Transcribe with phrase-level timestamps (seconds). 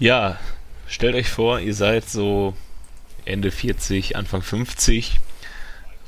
[0.00, 0.38] Ja,
[0.88, 2.54] stellt euch vor, ihr seid so
[3.26, 5.20] Ende 40, Anfang 50,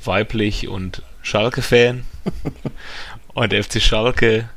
[0.03, 2.03] weiblich und Schalke-Fan.
[3.35, 4.49] und FC Schalke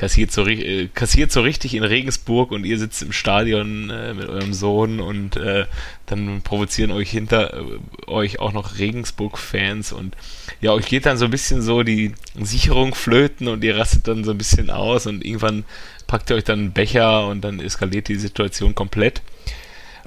[0.00, 4.30] kassiert so, äh, kassiert so richtig in Regensburg und ihr sitzt im Stadion äh, mit
[4.30, 5.66] eurem Sohn und äh,
[6.06, 7.62] dann provozieren euch hinter äh,
[8.06, 10.16] euch auch noch Regensburg-Fans und
[10.62, 14.24] ja, euch geht dann so ein bisschen so die Sicherung flöten und ihr rastet dann
[14.24, 15.64] so ein bisschen aus und irgendwann
[16.06, 19.20] packt ihr euch dann einen Becher und dann eskaliert die Situation komplett.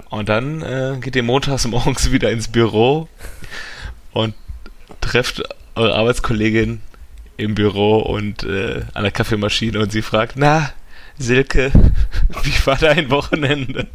[0.10, 3.08] Und dann äh, geht ihr montags morgens wieder ins Büro
[4.12, 4.34] und
[5.02, 5.44] trefft
[5.76, 6.82] eure Arbeitskollegin
[7.38, 10.72] im Büro und äh, an der Kaffeemaschine und sie fragt, na,
[11.18, 11.72] Silke,
[12.44, 13.88] wie war dein Wochenende?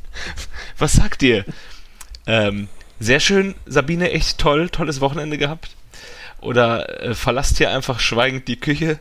[0.78, 1.44] Was sagt ihr?
[2.26, 5.70] Ähm, sehr schön, Sabine, echt toll, tolles Wochenende gehabt?
[6.40, 8.98] Oder äh, verlasst ihr einfach schweigend die Küche?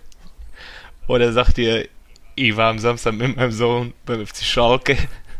[1.07, 1.87] Oder sagt ihr,
[2.35, 4.97] ich war am Samstag mit meinem Sohn beim FC Schalke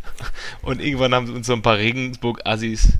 [0.61, 2.93] und irgendwann haben uns so ein paar Regensburg-Assis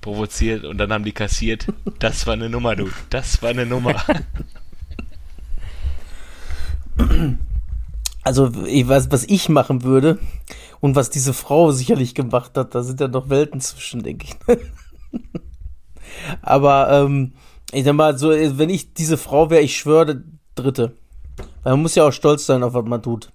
[0.00, 1.66] provoziert und dann haben die kassiert.
[1.98, 2.88] Das war eine Nummer, du.
[3.10, 3.94] Das war eine Nummer.
[8.22, 10.18] Also, ich weiß, was ich machen würde
[10.80, 14.36] und was diese Frau sicherlich gemacht hat, da sind ja noch Welten zwischen, denke ich.
[16.42, 17.32] Aber, ähm,
[17.72, 20.22] ich sag mal, so, wenn ich diese Frau wäre, ich schwöre,
[20.54, 20.92] Dritte.
[21.62, 23.32] Weil man muss ja auch stolz sein auf was man tut.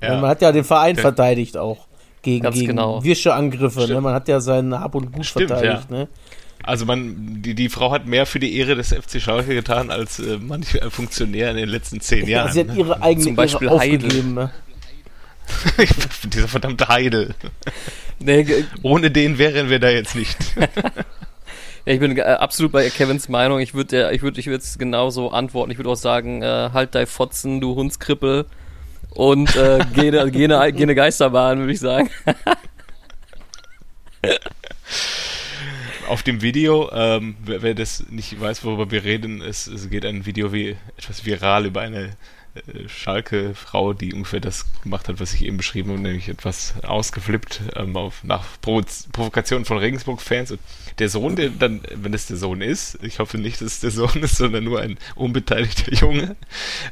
[0.00, 0.18] Ja.
[0.20, 1.86] Man hat ja den Verein verteidigt auch
[2.24, 3.04] gegen, gegen genau.
[3.04, 3.86] Wirsche-Angriffe.
[3.86, 4.00] Ne?
[4.00, 5.86] Man hat ja seinen Hab und Gut Stimmt, verteidigt.
[5.90, 5.96] Ja.
[5.96, 6.08] Ne?
[6.62, 10.18] Also man, die, die Frau hat mehr für die Ehre des FC Schalke getan als
[10.18, 12.48] äh, manche Funktionär in den letzten zehn Jahren.
[12.48, 12.76] Ja, sie hat ne?
[12.76, 14.34] ihre eigene Zum Beispiel Ehre aufgegeben.
[14.34, 14.50] Ne?
[16.24, 17.34] Dieser verdammte Heidel.
[18.18, 20.36] Nee, Ohne den wären wir da jetzt nicht.
[21.86, 23.60] Ja, ich bin äh, absolut bei Kevins Meinung.
[23.60, 25.70] Ich würde ich würde ich würde es genauso antworten.
[25.70, 28.46] Ich würde auch sagen, äh, halt dein Fotzen, du Hundskrippel
[29.14, 32.10] und äh, geh, ne, geh, ne, geh ne Geisterbahn, würde ich sagen.
[36.08, 40.04] Auf dem Video, ähm, wer, wer, das nicht weiß, worüber wir reden, es, es geht
[40.04, 42.16] ein Video wie etwas viral über eine
[42.86, 47.96] Schalke-Frau, die ungefähr das gemacht hat, was ich eben beschrieben habe, nämlich etwas ausgeflippt ähm,
[47.96, 50.52] auf, nach Provo Provokation von Regensburg-Fans.
[50.52, 50.60] Und
[50.98, 53.90] der Sohn, der dann, wenn es der Sohn ist, ich hoffe nicht, dass es der
[53.90, 56.36] Sohn ist, sondern nur ein unbeteiligter Junge,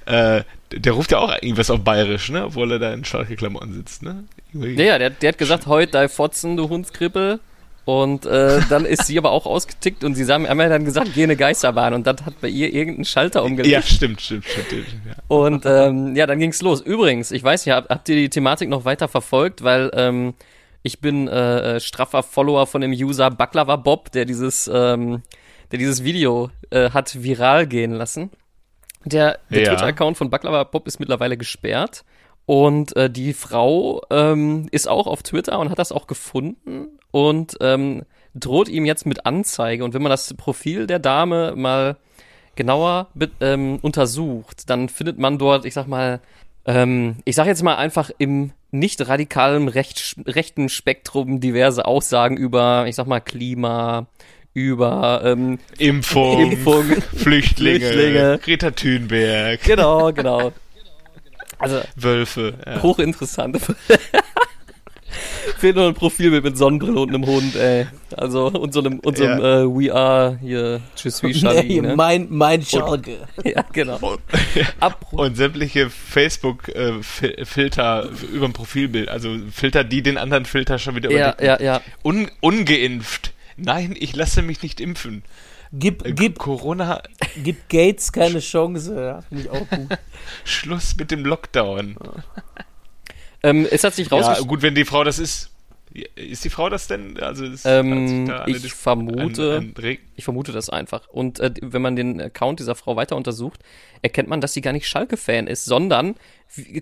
[0.07, 2.47] äh, der ruft ja auch irgendwas auf Bayerisch, ne?
[2.47, 4.25] Obwohl er da in Schalke-Klamotten sitzt, ne?
[4.53, 7.41] Ja, der, der hat gesagt, heute dein Fotzen, du Hundskrippel.
[7.85, 11.25] Und äh, dann ist sie aber auch ausgetickt und sie haben, ja dann gesagt, geh
[11.25, 13.73] eine Geisterbahn und dann hat bei ihr irgendeinen Schalter umgelegt.
[13.73, 14.87] Ja, stimmt, stimmt, stimmt.
[15.05, 15.15] Ja.
[15.27, 16.81] Und ähm, ja, dann ging's los.
[16.81, 20.35] Übrigens, ich weiß nicht, habt, habt ihr die Thematik noch weiter verfolgt, weil ähm,
[20.85, 25.23] ich bin äh, äh, straffer Follower von dem User Baklava Bob, der dieses, ähm,
[25.73, 28.31] der dieses Video äh, hat viral gehen lassen.
[29.05, 29.69] Der, der ja.
[29.71, 32.05] Twitter-Account von Baklava Bob ist mittlerweile gesperrt.
[32.47, 37.57] Und äh, die Frau ähm, ist auch auf Twitter und hat das auch gefunden und
[37.61, 38.03] ähm,
[38.35, 39.85] droht ihm jetzt mit Anzeige.
[39.85, 41.97] Und wenn man das Profil der Dame mal
[42.57, 43.09] genauer
[43.41, 46.21] ähm, untersucht, dann findet man dort, ich sag mal,
[46.67, 52.87] ähm, ich sag jetzt mal einfach im nicht radikalen recht, rechten Spektrum diverse Aussagen über,
[52.89, 54.07] ich sag mal, Klima,
[54.55, 56.85] über ähm, Impfung, Impfung
[57.17, 59.63] Flüchtlinge, Flüchtlinge, Greta Thunberg.
[59.63, 60.53] Genau, genau.
[61.63, 62.55] Also Wölfe.
[62.67, 62.83] Ja.
[62.83, 63.59] Hochinteressant.
[65.59, 67.87] Fehlt nur ein Profilbild mit Sonnenbrille und einem Hund, ey.
[68.17, 69.63] Also, und so einem, und so einem ja.
[69.63, 71.97] äh, We Are hier, Je suis Charlie, nee, ne?
[71.97, 73.19] Mein, mein Schalke.
[73.45, 73.99] Ja, genau.
[73.99, 74.21] Und,
[74.81, 74.95] ja.
[75.11, 81.11] und sämtliche Facebook-Filter äh, über ein Profilbild, also Filter, die den anderen Filter schon wieder
[81.11, 81.81] ja, ja, ja.
[82.03, 83.33] Un, ungeimpft.
[83.57, 85.23] Nein, ich lasse mich nicht impfen.
[85.73, 87.03] Gib, äh, gib, Corona.
[87.43, 88.95] Gib Gates keine Chance.
[88.95, 89.99] Ja, finde ich auch gut.
[90.45, 91.97] Schluss mit dem Lockdown.
[93.45, 94.39] Ähm, es hat sich rausgestellt.
[94.39, 95.51] Ja, gut, wenn die Frau das ist.
[96.15, 97.19] Ist die Frau das denn?
[97.19, 101.09] Also ist, ähm, da ich vermute, ein, ein ich vermute das einfach.
[101.09, 103.59] Und äh, wenn man den Account dieser Frau weiter untersucht,
[104.01, 106.15] erkennt man, dass sie gar nicht Schalke-Fan ist, sondern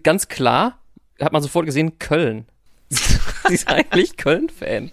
[0.03, 0.79] ganz klar
[1.19, 2.45] hat man sofort gesehen Köln.
[2.91, 4.93] sie ist eigentlich Köln-Fan.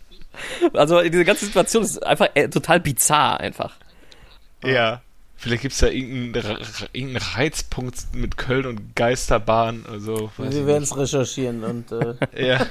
[0.73, 3.75] Also diese ganze Situation ist einfach äh, total bizarr einfach.
[4.63, 5.01] Ja.
[5.36, 6.57] Vielleicht gibt es da irgendeinen,
[6.94, 10.31] irgendeinen, Reizpunkt mit Köln und Geisterbahn oder so.
[10.38, 11.92] Wir werden es recherchieren und.
[11.92, 12.15] Äh.
[12.48, 12.65] ja.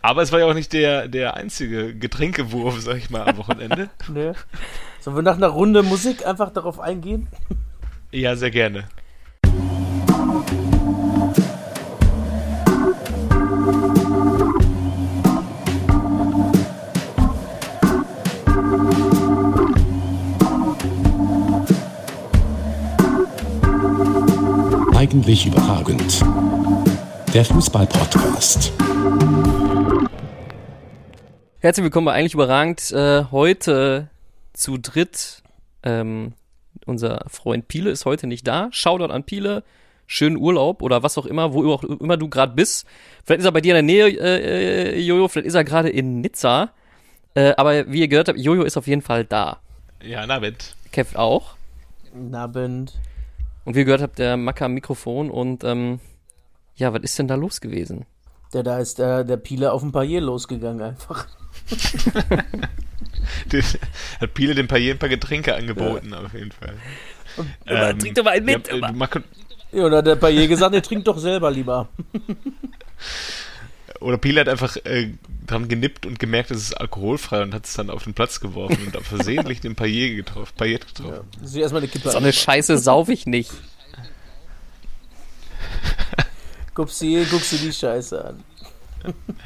[0.00, 3.90] Aber es war ja auch nicht der, der einzige Getränkewurf, sag ich mal, am Wochenende.
[4.08, 4.32] Nö.
[5.00, 7.28] Sollen wir nach einer Runde Musik einfach darauf eingehen?
[8.10, 8.88] Ja, sehr gerne.
[25.06, 26.20] Eigentlich überragend.
[27.32, 28.72] Der Fußball-Podcast.
[31.60, 32.90] Herzlich willkommen bei Eigentlich Überragend.
[32.90, 34.08] Äh, heute
[34.52, 35.44] zu dritt.
[35.84, 36.32] Ähm,
[36.86, 38.66] unser Freund Piele ist heute nicht da.
[38.72, 39.62] Shoutout an Piele.
[40.08, 42.84] Schönen Urlaub oder was auch immer, wo auch immer du gerade bist.
[43.24, 45.28] Vielleicht ist er bei dir in der Nähe, äh, Jojo.
[45.28, 46.72] Vielleicht ist er gerade in Nizza.
[47.34, 49.60] Äh, aber wie ihr gehört habt, Jojo ist auf jeden Fall da.
[50.02, 50.74] Ja, Nabend.
[50.90, 51.54] Kev auch.
[52.32, 52.94] Abend.
[53.66, 55.28] Und wie ihr gehört habt, der Macker am Mikrofon.
[55.30, 55.98] Und ähm,
[56.76, 58.06] ja, was ist denn da los gewesen?
[58.54, 61.26] Der da ist der, der Pieler auf dem Palier losgegangen einfach.
[64.20, 66.76] Hat Piele dem Parier ein paar Getränke angeboten, auf jeden Fall.
[67.66, 68.68] Ähm, trink doch mal einen mit.
[68.68, 68.92] ja, äh,
[69.72, 71.88] Ja, und hat der Palier gesagt, ihr trinkt doch selber lieber.
[74.00, 75.12] oder Piele hat einfach äh,
[75.46, 78.86] dran genippt und gemerkt, es ist alkoholfrei und hat es dann auf den Platz geworfen
[78.86, 80.52] und hat versehentlich den Parier getroffen.
[80.56, 81.28] Parier getroffen.
[81.40, 81.46] Ja.
[81.46, 82.10] Sie erstmal eine Kippe.
[82.10, 83.52] so eine Scheiße sauf ich nicht.
[86.74, 88.44] Guckst du, guckst du die Scheiße an.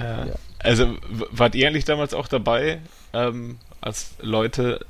[0.01, 0.27] Ja.
[0.59, 0.97] Also
[1.31, 2.81] wart ihr eigentlich damals auch dabei,
[3.13, 4.85] ähm, als Leute,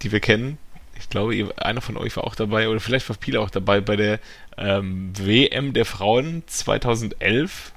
[0.00, 0.56] die wir kennen?
[0.98, 3.80] Ich glaube, ihr, einer von euch war auch dabei, oder vielleicht war Piele auch dabei
[3.80, 4.20] bei der
[4.56, 7.72] ähm, WM der Frauen 2011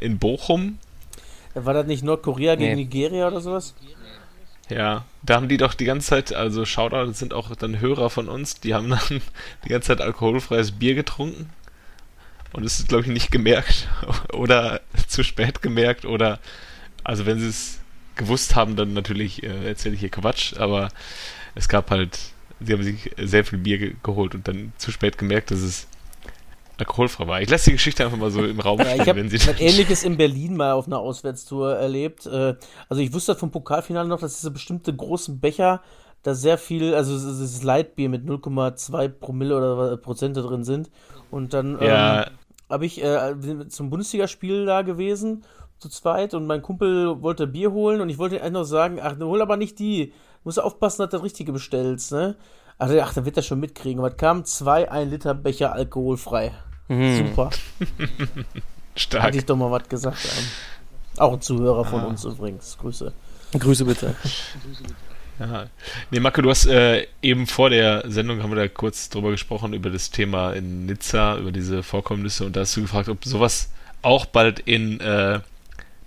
[0.00, 0.78] in Bochum.
[1.54, 2.84] War das nicht Nordkorea gegen Nee.
[2.84, 3.74] Nigeria oder sowas?
[4.68, 8.08] Ja, da haben die doch die ganze Zeit, also Shoutout, das sind auch dann Hörer
[8.08, 9.20] von uns, die haben dann
[9.64, 11.50] die ganze Zeit alkoholfreies Bier getrunken
[12.52, 13.88] und es ist, glaube ich, nicht gemerkt
[14.32, 16.38] oder zu spät gemerkt oder,
[17.02, 17.80] also wenn sie es
[18.14, 20.90] gewusst haben, dann natürlich äh, erzähle ich hier Quatsch, aber
[21.56, 22.18] es gab halt,
[22.60, 25.88] sie haben sich sehr viel Bier ge geholt und dann zu spät gemerkt, dass es
[26.80, 27.40] alkoholfrei war.
[27.42, 29.38] Ich lasse die Geschichte einfach mal so im Raum Ja, stehen, ich habe wenn sie
[29.46, 32.26] was Ähnliches in Berlin mal auf einer Auswärtstour erlebt.
[32.26, 32.54] Äh,
[32.88, 35.82] Also ich wusste vom Pokalfinale noch, dass diese bestimmte großen Becher
[36.22, 40.64] da sehr viel, also es ist- es ist Leitbier mit 0,2 Promille oder Prozente drin
[40.64, 40.90] sind.
[41.30, 42.24] Und dann Ja.
[42.24, 42.30] ähm,
[42.68, 43.34] habe ich äh,
[43.68, 45.44] zum Bundesligaspiel da gewesen,
[45.78, 49.18] zu zweit, und mein Kumpel wollte Bier holen und ich wollte einfach noch sagen, ach,
[49.18, 50.08] hol aber nicht die.
[50.08, 50.12] Du
[50.44, 52.36] musst aufpassen, dass du das Richtige bestellst, ne?
[52.80, 54.02] Ach, der- ach, dann wird er schon mitkriegen.
[54.02, 54.44] Was kam?
[54.44, 56.52] Zwei 1 Liter Becher alkoholfrei.
[56.88, 57.50] Super.
[58.96, 59.24] stark.
[59.24, 60.46] Hätte ich doch mal was gesagt haben.
[61.18, 61.84] Auch ein Zuhörer Ah.
[61.84, 62.76] von uns übrigens.
[62.80, 63.12] Grüße.
[63.58, 64.14] Grüße bitte.
[65.38, 65.68] Ja.
[66.10, 69.72] Nee, Marco, du hast äh, eben vor der Sendung haben wir da kurz drüber gesprochen,
[69.72, 73.70] über das Thema in Nizza, über diese Vorkommnisse und da hast du gefragt, ob sowas
[74.02, 75.40] auch bald in äh,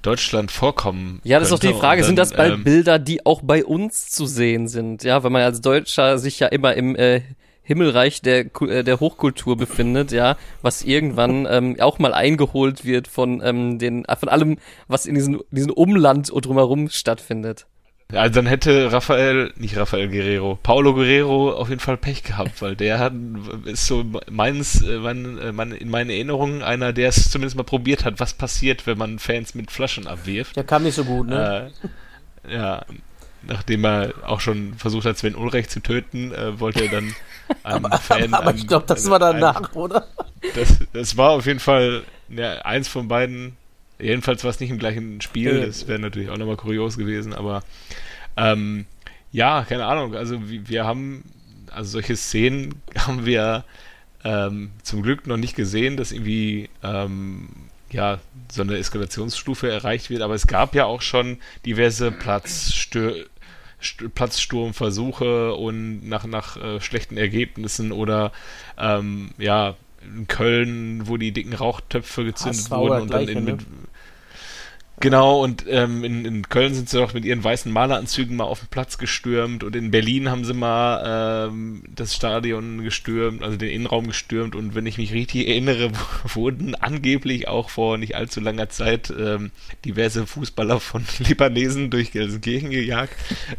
[0.04, 1.74] Deutschland vorkommen Ja, das ist doch die.
[1.74, 2.02] Frage.
[2.02, 5.04] Und sind dann, das bald ähm, Bilder, die auch bei uns zu sehen sind?
[5.04, 7.22] Ja, weil man als Deutscher sich ja immer im äh,
[7.64, 13.42] Himmelreich der, äh, der Hochkultur befindet, ja, was irgendwann ähm, auch mal eingeholt wird von
[13.44, 14.58] ähm, den, von allem,
[14.88, 17.66] was in diesem, diesem Umland drumherum stattfindet.
[18.14, 22.76] Also dann hätte Rafael, nicht Rafael Guerrero, Paulo Guerrero auf jeden Fall Pech gehabt, weil
[22.76, 23.14] der hat,
[23.66, 27.64] ist so meins, äh, mein, äh, mein, in meinen Erinnerungen einer, der es zumindest mal
[27.64, 30.56] probiert hat, was passiert, wenn man Fans mit Flaschen abwirft.
[30.56, 31.72] Der kam nicht so gut, ne?
[32.46, 32.86] Äh, ja,
[33.44, 37.16] nachdem er auch schon versucht hat, Sven Ulreich zu töten, äh, wollte er dann
[37.64, 38.34] einem Fan.
[38.34, 40.08] aber einem- ich glaube, das war einem- danach, oder?
[40.56, 43.56] Das, das war auf jeden Fall ja, eins von beiden.
[44.04, 45.62] Jedenfalls war es nicht im gleichen Spiel.
[45.66, 47.64] Das wäre natürlich auch nochmal kurios gewesen, aber
[48.38, 48.86] ähm,
[49.32, 50.16] ja, keine Ahnung.
[50.16, 51.24] Also wir, wir haben,
[51.72, 53.64] also solche Szenen haben wir
[54.24, 57.50] ähm, zum Glück noch nicht gesehen, dass irgendwie ähm,
[57.92, 58.20] ja
[58.52, 60.22] so eine Eskalationsstufe erreicht wird.
[60.22, 63.16] Aber es gab ja auch schon diverse Platzstör
[63.82, 68.32] St- Platzsturmversuche und nach, nach äh, schlechten Ergebnissen oder
[68.78, 73.52] ähm, ja, in Köln, wo die dicken Rauchtöpfe gezündet oder wurden und dann in, ne?
[73.52, 73.62] mit,
[75.04, 78.60] Genau, und ähm, in, in Köln sind sie doch mit ihren weißen Maleranzügen mal auf
[78.62, 83.68] den Platz gestürmt und in Berlin haben sie mal ähm, das Stadion gestürmt, also den
[83.68, 85.92] Innenraum gestürmt und wenn ich mich richtig erinnere,
[86.34, 89.52] wurden angeblich auch vor nicht allzu langer Zeit ähm,
[89.84, 93.14] diverse Fußballer von Libanesen durch Gelsenkirchen gejagt.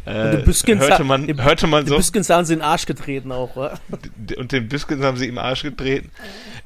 [0.05, 3.55] Äh, hörte man, die- hörte man so Büskens haben sie in den Arsch getreten auch,
[3.55, 3.79] oder?
[4.37, 6.09] und den Büskens haben sie im Arsch getreten.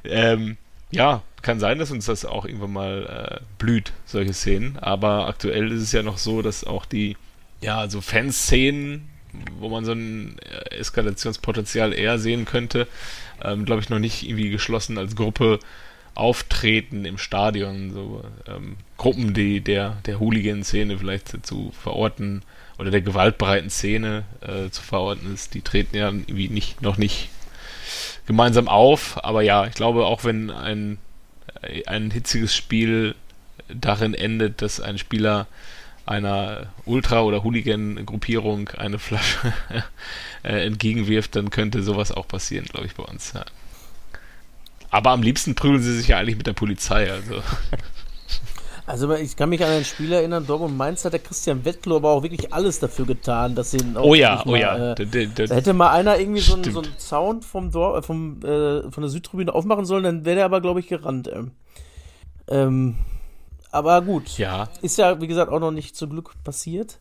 [0.04, 0.56] Ähm,
[0.90, 4.78] ja, kann sein, dass uns das auch irgendwann mal äh, blüht, solche Szenen.
[4.78, 7.16] Aber aktuell ist es ja noch so, dass auch die,
[7.60, 9.08] ja, so Fanszenen,
[9.58, 12.86] wo man so ein äh, Eskalationspotenzial eher sehen könnte,
[13.42, 15.60] ähm, glaube ich, noch nicht irgendwie geschlossen als Gruppe
[16.14, 17.92] auftreten im Stadion.
[17.92, 22.42] So ähm, Gruppen, die der, der Hooligan-Szene vielleicht zu verorten
[22.78, 27.30] oder der gewaltbereiten Szene äh, zu verorten ist, die treten ja irgendwie nicht, noch nicht
[28.30, 29.22] gemeinsam auf.
[29.24, 30.98] Aber ja, ich glaube, auch wenn ein,
[31.86, 33.16] ein hitziges Spiel
[33.68, 35.48] darin endet, dass ein Spieler
[36.06, 39.52] einer Ultra- oder Hooligan-Gruppierung eine Flasche
[40.44, 43.32] äh, entgegenwirft, dann könnte sowas auch passieren, glaube ich, bei uns.
[43.32, 43.44] Ja.
[44.90, 47.10] Aber am liebsten prügeln sie sich ja eigentlich mit der Polizei.
[47.10, 47.42] Also.
[48.90, 52.10] Also ich kann mich an ein Spiel erinnern, Dortmund Mainz hat der Christian Wettlo aber
[52.10, 54.92] auch wirklich alles dafür getan, dass sie ihn auch Oh ja, oh mal, ja.
[54.92, 57.98] Äh, der- der- da hätte mal einer irgendwie so einen, so einen Sound vom Dor
[57.98, 61.28] äh, vom, äh, von der Südtribüne aufmachen sollen, dann wäre der aber, glaube ich, gerannt.
[61.32, 61.52] Ähm.
[62.48, 62.96] Ähm,
[63.70, 64.36] aber gut.
[64.38, 66.98] Ja, Ist ja, wie gesagt, auch noch nicht zum Glück passiert.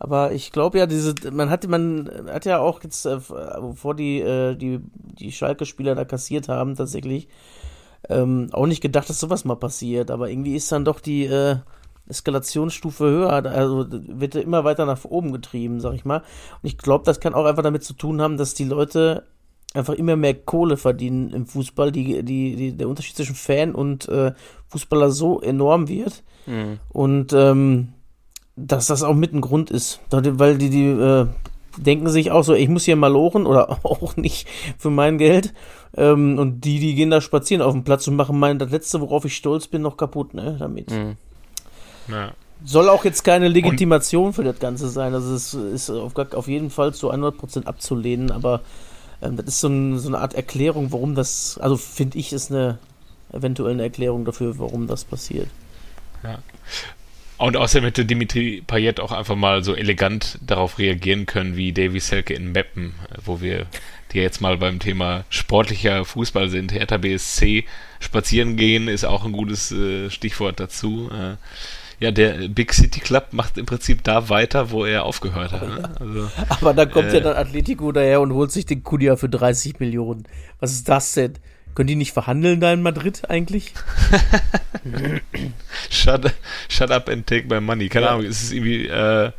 [0.00, 3.18] Aber ich glaube ja, diese, man hat, man hat ja auch jetzt, äh,
[3.60, 4.78] bevor die, äh, die,
[5.18, 7.26] die Schalke-Spieler da kassiert haben, tatsächlich,
[8.08, 10.10] ähm, auch nicht gedacht, dass sowas mal passiert.
[10.10, 11.56] Aber irgendwie ist dann doch die äh,
[12.08, 16.18] Eskalationsstufe höher, also wird immer weiter nach oben getrieben, sag ich mal.
[16.18, 16.24] Und
[16.62, 19.24] ich glaube, das kann auch einfach damit zu tun haben, dass die Leute
[19.74, 24.08] einfach immer mehr Kohle verdienen im Fußball, die, die, die, der Unterschied zwischen Fan und
[24.08, 24.32] äh,
[24.68, 26.22] Fußballer so enorm wird.
[26.88, 27.92] Und ähm,
[28.56, 30.00] dass das auch mit ein Grund ist.
[30.10, 31.26] Weil die, die äh,
[31.78, 35.54] denken sich auch so, ich muss hier mal lochen oder auch nicht für mein Geld.
[35.96, 39.00] Ähm, und die, die gehen da spazieren auf dem Platz und machen mein, das letzte,
[39.00, 40.90] worauf ich stolz bin, noch kaputt, ne, damit.
[40.90, 41.16] Mhm.
[42.08, 42.32] ja.
[42.64, 45.14] Soll auch jetzt keine Legitimation für das Ganze sein.
[45.14, 48.62] Also es ist auf, auf jeden Fall zu 100% abzulehnen, aber
[49.22, 52.50] ähm, das ist so, ein, so eine Art Erklärung, warum das, also finde ich, ist
[52.50, 52.78] eine
[53.32, 55.48] eventuell eine Erklärung dafür, warum das passiert.
[57.38, 62.00] Und außerdem hätte Dimitri Payet auch einfach mal so elegant darauf reagieren können wie Davy
[62.00, 63.66] Selke in Meppen, wo wir
[64.12, 66.72] die jetzt mal beim Thema sportlicher Fußball sind.
[66.72, 67.64] Hertha BSC
[68.00, 71.10] spazieren gehen ist auch ein gutes äh, Stichwort dazu.
[71.12, 71.36] Äh,
[72.00, 75.68] ja, der Big City Club macht im Prinzip da weiter, wo er aufgehört hat.
[75.68, 75.90] Ne?
[75.98, 77.22] Also, Aber dann kommt ja Äh.
[77.22, 80.24] dann Atletico daher und holt sich den Kudia für 30 Millionen.
[80.60, 81.34] Was ist das denn?
[81.74, 83.72] Können die nicht verhandeln da in Madrid eigentlich?
[85.90, 86.32] shut,
[86.68, 87.88] shut up and take my money.
[87.88, 88.12] Keine Ja.
[88.12, 89.30] Ahnung, ist es irgendwie, äh,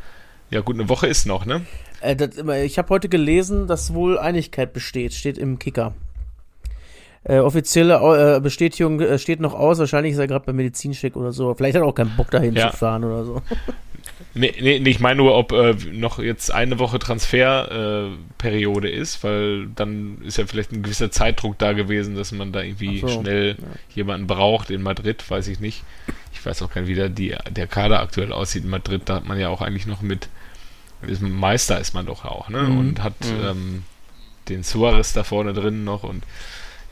[0.50, 1.65] ja gut, eine Woche ist noch, ne?
[2.01, 5.93] Äh, das, ich habe heute gelesen, dass wohl Einigkeit besteht, steht im Kicker.
[7.25, 7.95] Äh, offizielle
[8.38, 11.53] äh, Bestätigung äh, steht noch aus, wahrscheinlich ist er gerade beim Medizincheck oder so.
[11.53, 12.71] Vielleicht hat er auch keinen Bock dahin Ja.
[12.71, 13.41] zu fahren oder so.
[14.35, 19.23] Nee, nee, nee, ich meine nur, ob äh, noch jetzt eine Woche Transferperiode äh, ist,
[19.23, 23.07] weil dann ist ja vielleicht ein gewisser Zeitdruck da gewesen, dass man da irgendwie so,
[23.07, 23.65] schnell ja.
[23.95, 25.83] jemanden braucht in Madrid, weiß ich nicht.
[26.33, 29.03] Ich weiß auch gar nicht, wie da die, der Kader aktuell aussieht in Madrid.
[29.05, 30.27] Da hat man ja auch eigentlich noch mit,
[31.07, 32.61] ist, Meister ist man doch auch, ne?
[32.63, 32.77] Mhm.
[32.77, 33.45] Und hat Mhm.
[33.47, 33.83] ähm,
[34.47, 36.23] den Suarez da vorne drin noch und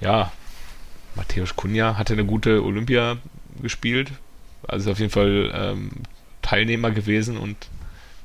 [0.02, 0.32] ja,
[1.16, 3.18] Matthäus Cunha hatte eine gute Olympia
[3.62, 4.12] gespielt.
[4.68, 5.92] Also auf jeden Fall ähm,
[6.42, 7.56] Teilnehmer gewesen und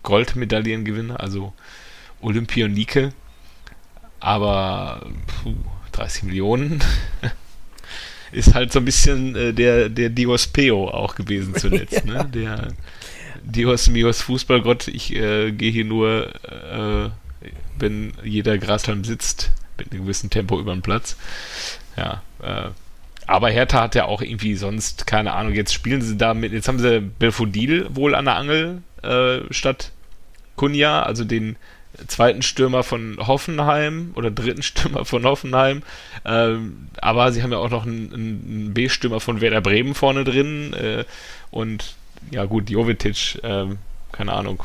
[0.03, 1.53] Goldmedaillengewinner, also
[2.21, 3.13] Olympionike.
[4.21, 5.55] Aber puh,
[5.93, 6.83] 30 Millionen
[8.33, 12.05] ist halt so ein bisschen äh, der, der Dios Peo auch gewesen zuletzt.
[12.05, 12.29] ne?
[12.33, 12.69] Der
[13.43, 17.11] Dios Mios Fußballgott, ich äh, gehe hier nur, äh,
[17.79, 19.51] wenn jeder Grashalm sitzt,
[19.83, 21.17] mit einem gewissen Tempo über den Platz.
[21.97, 22.71] Ja, äh,
[23.27, 26.69] aber Hertha hat ja auch irgendwie sonst, keine Ahnung, jetzt spielen sie da mit, jetzt
[26.69, 29.93] haben sie Belfodil wohl an der Angel äh, statt
[30.57, 31.57] Kunja, also den
[32.09, 35.83] zweiten Stürmer von Hoffenheim oder dritten Stürmer von Hoffenheim.
[36.25, 40.73] Ähm, aber sie haben ja auch noch einen, einen B-Stürmer von Werder Bremen vorne drin.
[40.73, 41.05] Äh,
[41.51, 41.95] und
[42.31, 43.79] ja gut, Jovetic, ähm,
[44.11, 44.65] keine Ahnung.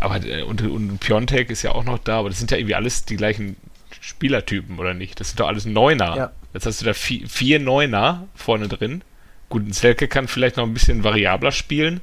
[0.00, 2.74] Aber äh, und, und Piontek ist ja auch noch da, aber das sind ja irgendwie
[2.74, 3.56] alles die gleichen
[4.08, 5.20] Spielertypen, oder nicht?
[5.20, 6.16] Das sind doch alles Neuner.
[6.16, 6.30] Ja.
[6.54, 9.02] Jetzt hast du da vier, vier Neuner vorne drin.
[9.48, 12.00] Gut, ein Selke kann vielleicht noch ein bisschen variabler spielen.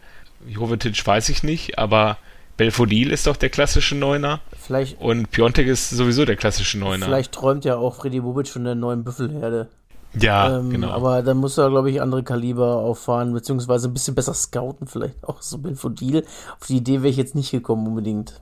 [0.48, 2.18] Jovetic weiß ich nicht, aber
[2.58, 7.06] Belfodil ist doch der klassische Neuner Vielleicht, und Piontek ist sowieso der klassische Neuner.
[7.06, 9.68] vielleicht träumt ja auch Freddy Bubic von der neuen Büffelherde.
[10.14, 10.92] ja, ähm, genau.
[10.92, 15.24] Aber dann muss er, glaube ich, andere Kaliber auffahren, beziehungsweise ein bisschen besser scouten, vielleicht
[15.24, 16.24] auch so Belfodil.
[16.60, 18.42] Auf die Idee wäre ich jetzt nicht gekommen unbedingt.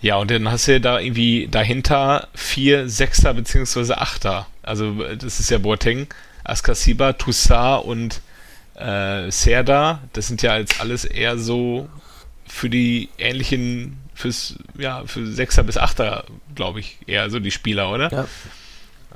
[0.00, 4.46] Ja, und dann hast du da irgendwie dahinter vier Sechser beziehungsweise Achter.
[4.62, 6.06] Also das ist ja Boateng,
[6.44, 8.20] Askasiba, Toussaint und
[8.76, 10.00] äh, Serda.
[10.12, 11.88] Das sind ja jetzt alles eher so
[12.46, 16.24] für die ähnlichen, fürs, ja, für Sechser bis Achter,
[16.54, 18.12] glaube ich, eher so die Spieler, oder?
[18.12, 18.26] Ja.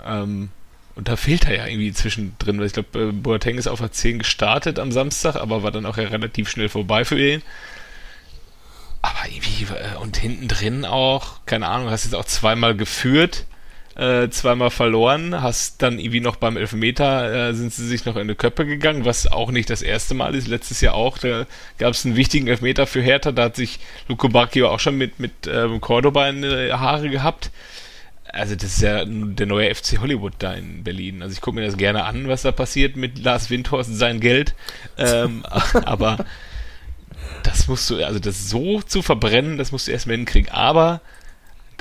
[0.05, 0.51] Ähm,
[0.95, 3.93] und da fehlt er ja irgendwie zwischendrin, weil ich glaube, äh, Boateng ist auf der
[3.93, 7.43] 10 gestartet am Samstag, aber war dann auch ja relativ schnell vorbei für ihn.
[9.15, 13.47] Aber irgendwie, äh, und hinten drin auch, keine Ahnung, hast jetzt auch zweimal geführt,
[13.95, 18.29] äh, zweimal verloren, hast dann irgendwie noch beim Elfmeter, äh, sind sie sich noch in
[18.29, 21.47] die Köppe gegangen, was auch nicht das erste Mal ist, letztes Jahr auch, da
[21.79, 25.21] gab es einen wichtigen Elfmeter für Hertha, da hat sich Luco Bacchio auch schon mit,
[25.21, 27.51] mit ähm, Cordoba in die Haare gehabt.
[28.33, 31.23] Also das ist ja der neue FC Hollywood da in Berlin.
[31.23, 34.21] Also ich gucke mir das gerne an, was da passiert mit Lars Windhorst und sein
[34.21, 34.55] Geld.
[34.97, 35.45] Ähm,
[35.85, 36.25] aber
[37.43, 40.51] das musst du, also das so zu verbrennen, das musst du erstmal hinkriegen.
[40.51, 41.01] Aber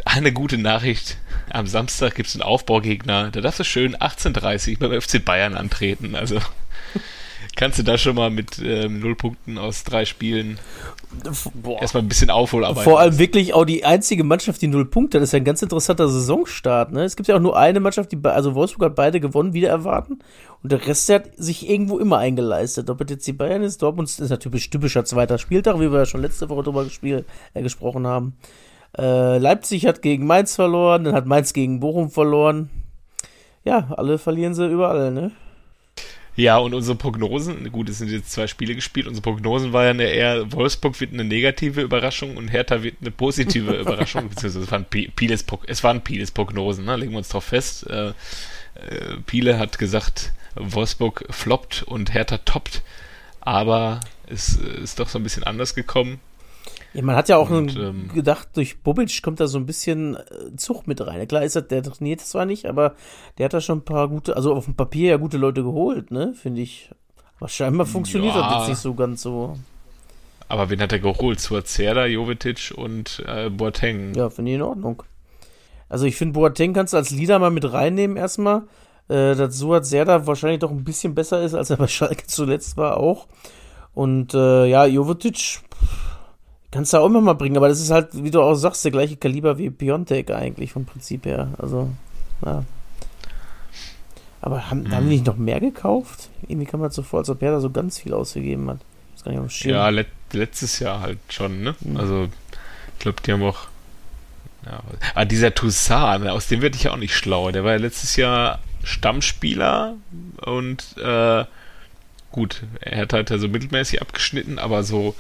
[0.06, 1.18] eine gute Nachricht
[1.50, 6.16] am Samstag gibt es einen Aufbaugegner, da darfst du schön 18.30 beim FC Bayern antreten.
[6.16, 6.40] Also
[7.56, 10.58] kannst du da schon mal mit ähm, null Punkten aus drei Spielen
[11.54, 11.82] Boah.
[11.82, 12.84] erstmal ein bisschen Aufholarbeit.
[12.84, 15.24] Vor allem wirklich auch die einzige Mannschaft, die null Punkte hat.
[15.24, 16.92] Das ist ja ein ganz interessanter Saisonstart.
[16.92, 17.04] Ne?
[17.04, 20.20] Es gibt ja auch nur eine Mannschaft, die, also Wolfsburg hat beide gewonnen, wieder erwarten.
[20.64, 22.90] Und der Rest der hat sich irgendwo immer eingeleistet.
[22.90, 26.06] Ob es jetzt die Bayern ist, Dortmund ist natürlich typischer zweiter Spieltag, wie wir ja
[26.06, 28.38] schon letzte Woche drüber gespielt, äh, gesprochen haben.
[28.98, 32.70] Äh, Leipzig hat gegen Mainz verloren, dann hat Mainz gegen Bochum verloren.
[33.64, 35.32] Ja, alle verlieren sie überall, ne?
[36.38, 40.08] Ja, und unsere Prognosen, gut, es sind jetzt zwei Spiele gespielt, unsere Prognosen waren ja
[40.08, 44.86] eher, Wolfsburg wird eine negative Überraschung und Hertha wird eine positive Überraschung, beziehungsweise es waren
[44.86, 46.96] Pi- Piles, Prog- es waren Piles Prognosen, ne?
[46.96, 47.86] legen wir uns drauf fest.
[47.90, 48.14] Äh, äh,
[49.26, 52.82] Piele hat gesagt, Wolfsburg floppt und Hertha toppt,
[53.42, 56.22] aber es äh, ist doch so ein bisschen anders gekommen.
[56.94, 60.16] Ja, man hat ja auch Und, ähm, gedacht, durch Bobic kommt da so ein bisschen
[60.18, 61.26] äh, Zug mit rein.
[61.28, 62.96] Klar ist er, der trainiert zwar nicht, aber
[63.38, 66.12] der hat da schon ein paar gute, also auf dem Papier ja gute Leute geholt,
[66.12, 66.90] ne, finde ich.
[67.40, 68.42] Aber scheinbar funktioniert Ja.
[68.42, 69.58] das jetzt nicht so ganz so.
[70.50, 71.40] Aber wen hat er geholt?
[71.40, 74.14] Suazerda, Jovetic und äh, Boateng.
[74.16, 75.04] Ja, finde ich in Ordnung.
[75.88, 78.64] Also ich finde, Boateng kannst du als Leader mal mit reinnehmen erstmal.
[79.08, 82.76] Äh, dass Suat Serda wahrscheinlich doch ein bisschen besser ist, als er bei Schalke zuletzt
[82.78, 83.28] war auch.
[83.94, 86.11] Und äh, ja, Jovetic pff,
[86.72, 88.92] kannst du auch immer mal bringen, aber das ist halt, wie du auch sagst, der
[88.92, 91.50] gleiche Kaliber wie Piontek eigentlich vom Prinzip her.
[91.58, 91.90] Also,
[92.46, 92.64] ja.
[94.42, 96.30] Aber haben, haben die nicht noch mehr gekauft?
[96.48, 98.80] Irgendwie kam mir so vor, als ob er da so ganz viel ausgegeben hat.
[99.14, 101.76] Das kann ich auch Ja, let letztes Jahr halt schon, ne?
[101.82, 101.98] Mhm.
[101.98, 102.30] Also,
[102.94, 103.68] ich glaube, die haben auch.
[104.66, 104.82] Ja,
[105.16, 107.52] ah, dieser Toussaint, aus dem werde ich ja auch nicht schlau.
[107.52, 109.96] Der war ja letztes Jahr Stammspieler
[110.46, 111.46] und äh,
[112.32, 115.16] gut, er hat halt so mittelmäßig abgeschnitten, aber so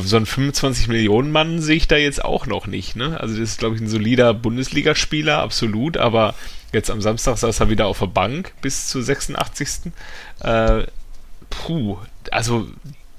[0.00, 3.20] so ein 25 Millionen Mann sehe ich da jetzt auch noch nicht, ne?
[3.20, 6.34] Also das ist glaube ich ein solider Bundesligaspieler, absolut, aber
[6.72, 9.92] jetzt am Samstag saß er wieder auf der Bank bis zur 86.
[10.40, 10.84] Äh,
[11.50, 11.98] puh,
[12.30, 12.66] also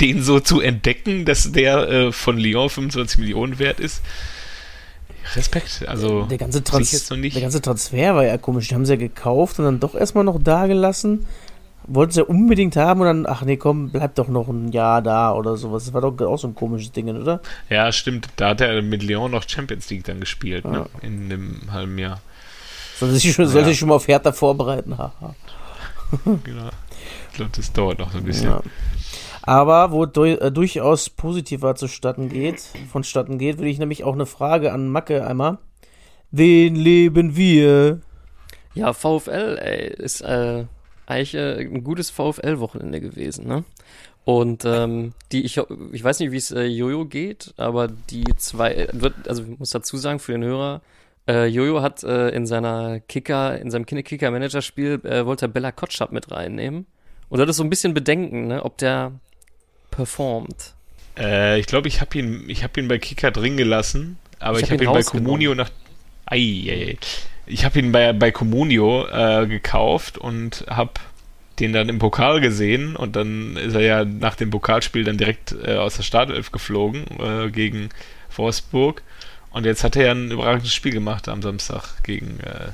[0.02, 4.02] den so zu entdecken, dass der äh, von Lyon 25 Millionen wert ist.
[5.36, 7.36] Respekt, also der ganze, Trans jetzt noch nicht.
[7.36, 8.68] der ganze Transfer war ja komisch.
[8.68, 11.26] Die haben sie ja gekauft und dann doch erstmal noch da gelassen.
[11.88, 15.02] Wollten sie ja unbedingt haben und dann, ach nee, komm, bleib doch noch ein Jahr
[15.02, 15.86] da oder sowas.
[15.86, 17.42] Das war doch auch so ein komisches Ding, oder?
[17.70, 18.30] Ja, stimmt.
[18.38, 20.86] Da hat er mit Lyon noch Champions League dann gespielt, ne?
[21.02, 22.22] In dem halben Jahr.
[22.98, 23.52] Sollte sich schon, Ja.
[23.52, 24.98] sollte sich schon mal auf Hertha vorbereiten.
[24.98, 25.36] Haha.
[26.44, 26.70] Genau.
[27.32, 28.50] Ich glaube, das dauert noch so ein bisschen.
[28.52, 28.62] Ja.
[29.42, 34.26] Aber wo du, äh, durchaus positiver zustatten geht, vonstatten geht, würde ich nämlich auch eine
[34.26, 35.58] Frage an Macke einmal.
[36.32, 38.00] Wen leben wir?
[38.74, 40.66] Ja, VfL, ey, ist äh,
[41.14, 43.64] eigentlich äh, ein gutes VfL-Wochenende gewesen, ne?
[44.26, 45.60] Und ähm, die, ich,
[45.92, 49.60] ich weiß nicht, wie es äh, Jojo geht, aber die zwei, äh, wird, also ich
[49.60, 50.82] muss dazu sagen, für den Hörer,
[51.28, 56.14] äh, Jojo hat äh, in seiner Kicker, in seinem Kicker-Manager-Spiel, äh, wollte er Bella Kotschap
[56.14, 56.86] mit reinnehmen.
[57.30, 59.12] Und das ist so ein bisschen Bedenken, ne, ob der
[59.92, 60.74] performt.
[61.18, 64.64] Äh, ich glaube, ich habe ihn, ich habe ihn bei Kicker drin gelassen, aber Ich
[64.66, 65.04] ich, hab habe ihn ihn, bei.
[65.04, 65.70] Comunio nach.
[66.26, 66.98] Ei, ei, ei.
[67.46, 70.94] Ich habe ihn bei, bei Comunio äh, gekauft und habe
[71.60, 75.56] den dann im Pokal gesehen und dann ist er ja nach dem Pokalspiel dann direkt
[75.64, 77.90] äh, aus der Startelf geflogen äh, gegen
[78.36, 79.04] Wolfsburg
[79.54, 82.70] und jetzt hat er ja ein überragendes Spiel gemacht am Samstag gegen äh,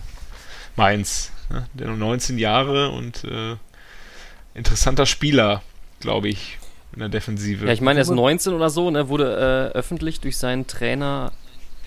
[0.78, 1.32] Mainz.
[1.50, 1.68] Ne?
[1.74, 3.58] Der nur 19 Jahre und äh,
[4.54, 5.62] interessanter Spieler,
[6.00, 6.58] glaube ich,
[6.94, 7.66] in der Defensive.
[7.66, 11.34] Ja, ich meine, er ist 19 oder so, ne, wurde äh, öffentlich durch seinen Trainer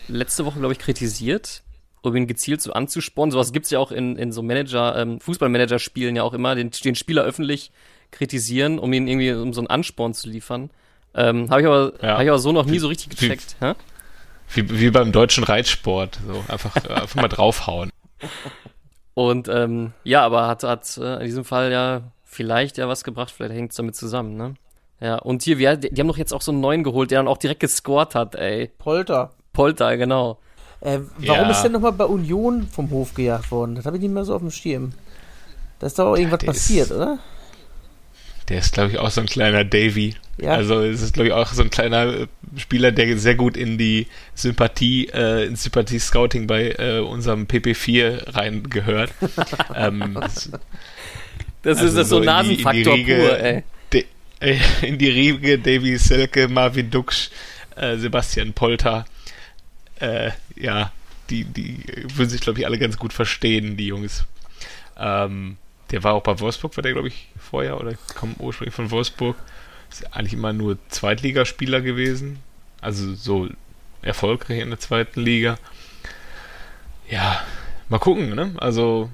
[0.08, 1.62] letzte Woche, glaube ich, kritisiert,
[2.02, 3.30] um ihn gezielt so anzuspornen.
[3.32, 6.94] Sowas gibt's ja auch in, in so Manager, ähm, Fußballmanager-Spielen ja auch immer, den, den
[6.94, 7.70] Spieler öffentlich
[8.10, 10.70] kritisieren, um ihn irgendwie, um so einen Ansporn zu liefern.
[11.14, 12.14] Ähm, Habe ich, aber Ja.
[12.16, 13.56] hab ich aber so noch nie so richtig Wie- gecheckt.
[13.60, 13.74] Hä?
[14.54, 16.18] Wie, wie beim deutschen Reitsport.
[16.26, 17.90] So einfach, äh, einfach mal draufhauen.
[19.14, 23.30] Und ähm, ja, aber hat, hat äh, in diesem Fall ja vielleicht ja was gebracht,
[23.30, 24.54] vielleicht hängt's damit zusammen, ne?
[25.00, 27.18] Ja, und hier, wir, die, die haben doch jetzt auch so einen neuen geholt, der
[27.18, 28.70] dann auch direkt gescored hat, ey.
[28.78, 29.32] Polter.
[29.52, 30.38] Polter, genau.
[30.82, 31.50] Äh, warum Ja.
[31.50, 33.74] ist denn nochmal bei Union vom Hof gejagt worden?
[33.76, 34.92] Das habe ich nicht mehr so auf dem Schirm.
[35.78, 37.18] Da ist doch auch irgendwas der passiert, ist- oder?
[38.48, 40.16] Der ist, glaube ich, auch so ein kleiner Davy.
[40.38, 40.52] Ja.
[40.54, 43.78] Also es ist, glaube ich, auch so ein kleiner äh, Spieler, der sehr gut in
[43.78, 49.12] die Sympathie, äh, ins Sympathie-Scouting bei äh, unserem PP4 reingehört.
[49.76, 50.50] ähm, das-
[51.64, 53.62] Also ist das so, so in die- in die Nasenfaktor Riege- pur, ey.
[53.92, 54.04] de,
[54.40, 57.30] äh, in die Riege Davy Selke, Marvin Duksch,
[57.76, 59.04] äh, Sebastian Polter.
[60.02, 60.90] Äh, ja,
[61.30, 61.78] die, die
[62.14, 64.24] würden sich, glaube ich, alle ganz gut verstehen, die Jungs.
[64.98, 65.56] Ähm,
[65.92, 69.36] der war auch bei Wolfsburg, war der, glaube ich, vorher oder kommt ursprünglich von Wolfsburg.
[69.90, 72.40] Ist eigentlich immer nur Zweitligaspieler gewesen.
[72.80, 73.48] Also so
[74.00, 75.56] erfolgreich in der zweiten Liga.
[77.08, 77.40] Ja,
[77.88, 78.54] mal gucken, ne?
[78.56, 79.08] Also,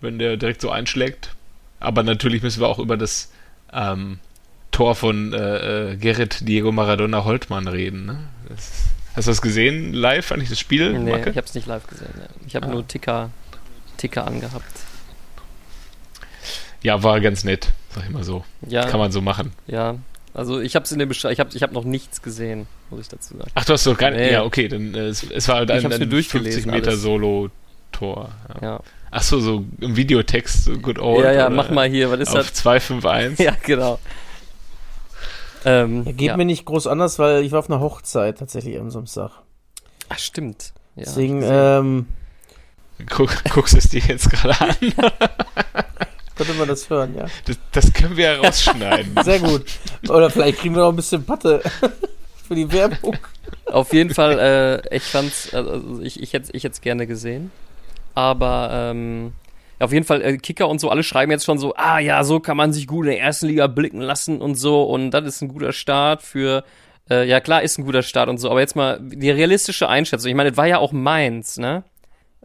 [0.00, 1.36] wenn der direkt so einschlägt.
[1.78, 3.30] Aber natürlich müssen wir auch über das
[3.72, 4.18] ähm,
[4.72, 8.06] Tor von äh, äh, Gerrit Diego Maradona Holtmann reden.
[8.06, 8.18] Ne?
[8.48, 10.98] Das, hast du das gesehen live, eigentlich das Spiel?
[10.98, 11.30] Nee, Macke?
[11.30, 12.08] ich habe es nicht live gesehen.
[12.18, 12.26] Ja.
[12.46, 12.70] Ich habe Ah.
[12.70, 13.30] nur Ticker,
[13.96, 14.64] Ticker angehabt.
[16.82, 18.44] Ja, war ganz nett, sag ich mal so.
[18.66, 19.52] Ja, Kann man so machen.
[19.66, 19.96] ja.
[20.34, 23.02] Also ich habe es in der Beschreibung, ich habe ich hab noch nichts gesehen, muss
[23.02, 23.50] ich dazu sagen.
[23.54, 24.20] Ach, du hast doch gar nicht.
[24.20, 24.32] Nee.
[24.32, 26.88] Ja, okay, dann äh, es, es war halt ein, hab's mir ein durchgelesen 50 Meter
[26.92, 27.02] alles.
[27.02, 28.30] Solo-Tor.
[28.62, 28.62] Ja.
[28.66, 31.22] Ja, Ach so, so im Videotext, so good old.
[31.22, 32.54] ja, ja mach mal hier, was ist Auf das?
[32.54, 33.38] 251.
[33.44, 33.98] Ja, genau.
[35.64, 36.36] Ähm, Ja, geht ja.
[36.36, 39.30] mir nicht groß anders, weil ich war auf einer Hochzeit tatsächlich am Samstag.
[40.08, 40.72] Ach, stimmt.
[40.96, 42.06] Ja, Deswegen ich ähm,
[43.08, 44.76] Guck, guckst es dir jetzt gerade an.
[46.36, 47.26] könnte man das hören, ja.
[47.46, 49.16] Das, das können wir ja rausschneiden.
[49.22, 49.64] Sehr gut.
[50.08, 51.62] Oder vielleicht kriegen wir noch ein bisschen Patte
[52.48, 53.16] für die Werbung.
[53.66, 57.50] Auf jeden Fall, äh, ich fand's, also ich, ich hätte ich hätt's gerne gesehen.
[58.14, 59.32] Aber ähm,
[59.82, 62.40] auf jeden Fall, äh, Kicker und so, alle schreiben jetzt schon so, ah ja, so
[62.40, 64.84] kann man sich gut in der ersten Liga blicken lassen und so.
[64.84, 66.64] Und das ist ein guter Start für,
[67.10, 68.50] äh, ja klar, ist ein guter Start und so.
[68.50, 70.30] Aber jetzt mal die realistische Einschätzung.
[70.30, 71.84] Ich meine, das war ja auch Mainz, ne?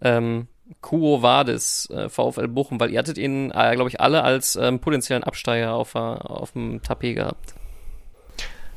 [0.01, 0.47] Ähm,
[0.81, 4.79] Quo Vadis, äh, VfL Bochum, weil ihr hattet ihn, äh, glaube ich, alle als ähm,
[4.79, 7.53] potenziellen Absteiger auf, auf dem Tapet gehabt.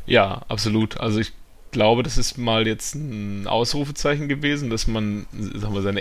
[0.06, 1.00] Ja, absolut.
[1.00, 1.32] Also ich
[1.70, 6.00] glaube, das ist mal jetzt ein Ausrufezeichen gewesen, dass man sagen wir, seine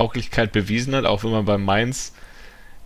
[0.00, 2.14] Erstliga-Tauglichkeit bewiesen hat, auch wenn man bei Mainz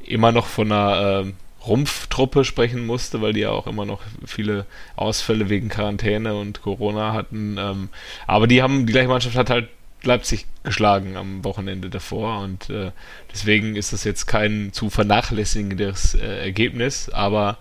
[0.05, 1.35] immer noch von einer ähm,
[1.67, 7.13] Rumpftruppe sprechen musste, weil die ja auch immer noch viele Ausfälle wegen Quarantäne und Corona
[7.15, 7.57] hatten.
[7.59, 7.89] Ähm,
[8.27, 9.69] aber die haben, die gleiche Mannschaft hat halt
[10.03, 12.91] Leipzig geschlagen am Wochenende davor und äh,
[13.33, 17.57] deswegen ist das jetzt kein zu vernachlässigendes äh, Ergebnis, aber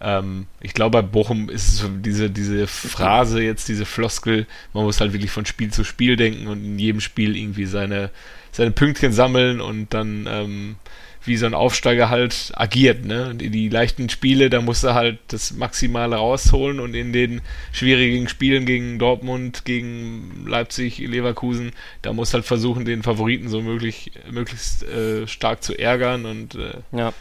[0.00, 5.12] ähm, ich glaube, bei Bochum ist diese, diese Phrase jetzt, diese Floskel, man muss halt
[5.12, 8.10] wirklich von Spiel zu Spiel denken und in jedem Spiel irgendwie seine,
[8.58, 10.76] seine Pünktchen sammeln und dann ähm,
[11.24, 13.04] wie so ein Aufsteiger halt agiert.
[13.04, 13.36] Ne?
[13.36, 17.40] Die, die leichten Spiele, da muss er halt das Maximale rausholen und in den
[17.70, 21.70] schwierigen Spielen gegen Dortmund, gegen Leipzig, Leverkusen,
[22.02, 26.78] da muss halt versuchen, den Favoriten so möglich, möglichst äh, stark zu ärgern und äh,
[26.90, 27.12] Ja.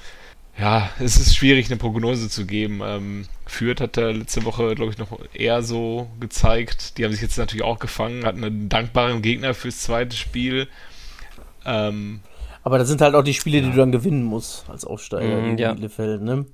[0.58, 2.82] ja, es ist schwierig, eine Prognose zu geben.
[2.84, 6.98] Ähm, Fürth hat da letzte Woche, glaube ich, noch eher so gezeigt.
[6.98, 10.68] Die haben sich jetzt natürlich auch gefangen, hatten einen dankbaren Gegner fürs zweite Spiel.
[11.68, 12.22] Ähm,
[12.64, 15.58] Aber das sind halt auch die Spiele, die du dann gewinnen musst als Aufsteiger gegen
[15.58, 15.74] ja.
[15.74, 16.46] Bielefeld, ne?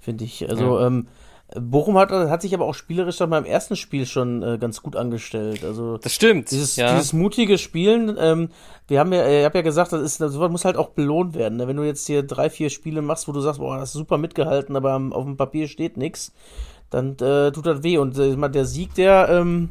[0.00, 0.48] Finde ich.
[0.48, 1.06] Also, ähm,
[1.54, 4.96] Bochum hat, hat sich aber auch spielerisch dann beim ersten Spiel schon äh, ganz gut
[4.96, 5.64] angestellt.
[5.64, 6.50] Also Das stimmt.
[6.50, 6.92] dieses, ja.
[6.92, 8.48] dieses mutige Spielen, ähm,
[8.88, 11.56] wir haben ja, ich habe ja gesagt, das ist, sowas muss halt auch belohnt werden.
[11.58, 11.68] Ne?
[11.68, 14.18] Wenn du jetzt hier drei, vier Spiele machst, wo du sagst, boah, das ist super
[14.18, 16.34] mitgehalten, aber auf dem Papier steht nichts,
[16.90, 17.98] dann äh, tut das weh.
[17.98, 19.70] Und äh, der Sieg, der, ähm,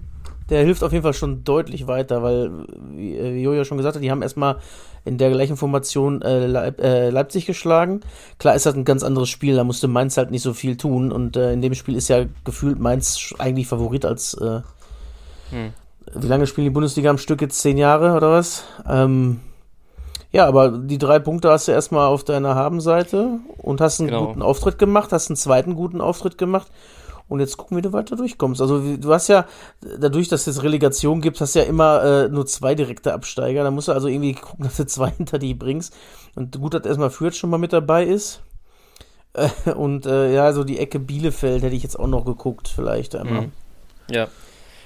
[0.49, 2.51] der hilft auf jeden Fall schon deutlich weiter, weil,
[2.91, 4.57] wie, äh, wie Jojo schon gesagt hat, die haben erstmal
[5.03, 8.01] in der gleichen Formation äh, Leip äh, Leipzig geschlagen.
[8.39, 11.11] Klar ist das ein ganz anderes Spiel, da musste Mainz halt nicht so viel tun.
[11.11, 14.61] Und äh, in dem Spiel ist ja gefühlt Mainz eigentlich Favorit als äh,
[15.51, 15.73] Hm.
[16.15, 17.61] wie lange spielen die Bundesliga am Stück jetzt?
[17.61, 18.63] Zehn Jahre oder was?
[18.89, 19.41] Ähm,
[20.31, 24.27] ja, aber die drei Punkte hast du erstmal auf deiner Habenseite und hast einen Genau.
[24.27, 26.67] guten Auftritt gemacht, hast einen zweiten guten Auftritt gemacht.
[27.27, 28.61] Und jetzt gucken, wie du weiter durchkommst.
[28.61, 29.47] Also du hast ja,
[29.81, 33.63] dadurch, dass es Relegation gibt, hast du ja immer äh, nur zwei direkte Absteiger.
[33.63, 35.95] Da musst du also irgendwie gucken, dass du zwei hinter dich bringst.
[36.35, 38.41] Und gut, dass erstmal Fürth schon mal mit dabei ist.
[39.33, 43.15] Äh, und äh, ja, so die Ecke Bielefeld hätte ich jetzt auch noch geguckt, vielleicht
[43.15, 43.41] einmal.
[43.41, 43.51] Mhm.
[44.09, 44.27] Ja.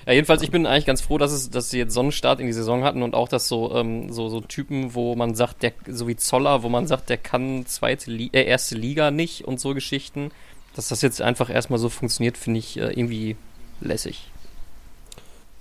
[0.05, 2.53] Ja, jedenfalls, ich bin eigentlich ganz froh, dass es, dass sie jetzt Sonnenstart in die
[2.53, 6.07] Saison hatten und auch, dass so, ähm, so, so Typen, wo man sagt, der, so
[6.07, 9.75] wie Zoller, wo man sagt, der kann zweite Li äh, erste Liga nicht und so
[9.75, 10.31] Geschichten,
[10.75, 13.35] dass das jetzt einfach erstmal so funktioniert, finde ich äh, irgendwie
[13.81, 14.29] lässig.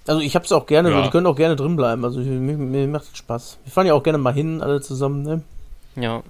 [0.07, 1.03] Also ich hab's auch gerne, Ja.
[1.03, 2.05] die können auch gerne drin bleiben.
[2.05, 3.59] Also mir, mir macht das Spaß.
[3.65, 5.43] Wir fahren ja auch gerne mal hin, alle zusammen, ne?
[5.97, 6.23] Ja.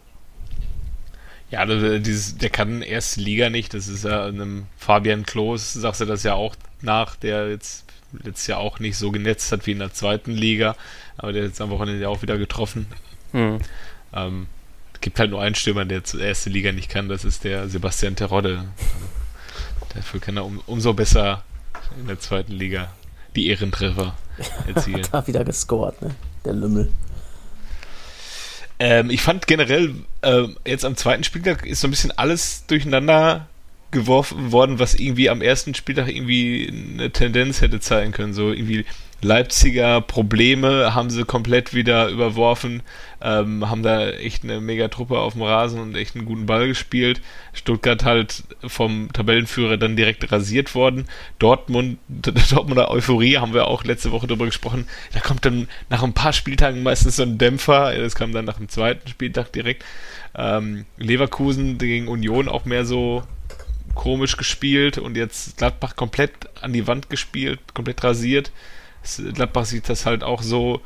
[1.51, 3.75] ja, also dieses, der kann erste Liga nicht.
[3.75, 8.47] Das ist ja einem Fabian Klos, sagst du das ja auch nach, der jetzt letztes
[8.49, 10.75] Jahr auch nicht so genetzt hat wie in der zweiten Liga,
[11.19, 12.87] aber der jetzt am Wochenende ja auch wieder getroffen.
[13.33, 13.59] Hm.
[14.15, 14.47] Ähm,
[14.99, 17.69] es gibt halt nur einen Stürmer, der zur erste Liga nicht kann, das ist der
[17.69, 18.65] Sebastian Terodde.
[19.95, 21.45] Dafür kann er um, umso besser
[22.01, 22.91] in der zweiten Liga
[23.37, 24.17] die Ehrentreffer
[24.67, 25.07] erzielen.
[25.13, 26.17] Da wieder gescored, ne?
[26.45, 26.91] Der Lümmel.
[28.81, 33.47] ähm, ich fand generell, ähm, jetzt am zweiten Spieltag ist so ein bisschen alles durcheinander
[33.93, 38.35] geworfen worden, was irgendwie am ersten Spieltag irgendwie eine Tendenz hätte zeigen können.
[38.35, 38.85] So irgendwie
[39.21, 42.83] Leipziger Probleme haben sie komplett wieder überworfen,
[43.21, 46.69] ähm, haben da echt eine mega Truppe auf dem Rasen und echt einen guten Ball
[46.69, 47.21] gespielt.
[47.53, 51.07] Stuttgart halt vom Tabellenführer dann direkt rasiert worden.
[51.41, 54.87] Dortmund, Dortmunder Euphorie haben wir auch letzte Woche darüber gesprochen.
[55.13, 57.93] Da kommt dann nach ein paar Spieltagen meistens so ein Dämpfer.
[57.97, 59.85] Das kam dann nach dem zweiten Spieltag direkt.
[60.37, 63.25] Ähm, Leverkusen gegen Union auch mehr so
[63.97, 66.31] komisch gespielt und jetzt Gladbach komplett
[66.63, 68.53] an die Wand gespielt, komplett rasiert.
[69.17, 70.81] Gladbach sieht das halt auch so,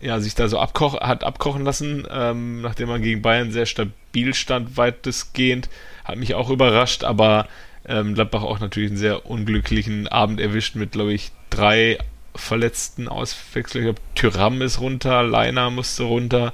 [0.00, 4.34] ja, sich da so abkoch hat abkochen lassen, ähm, nachdem man gegen Bayern sehr stabil
[4.34, 5.68] stand, weitestgehend.
[6.04, 7.46] Hat mich auch überrascht, aber
[7.86, 11.98] ähm, Gladbach auch natürlich einen sehr unglücklichen Abend erwischt mit, glaube ich, drei
[12.34, 13.88] verletzten Auswechslungen.
[13.88, 16.52] Ich glaube, Tyram ist runter, Leiner musste runter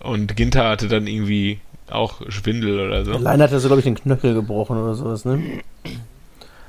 [0.00, 3.12] und Ginter hatte dann irgendwie auch Schwindel oder so.
[3.12, 5.62] Leiner hatte so, glaube ich, den Knöchel gebrochen oder sowas, ne?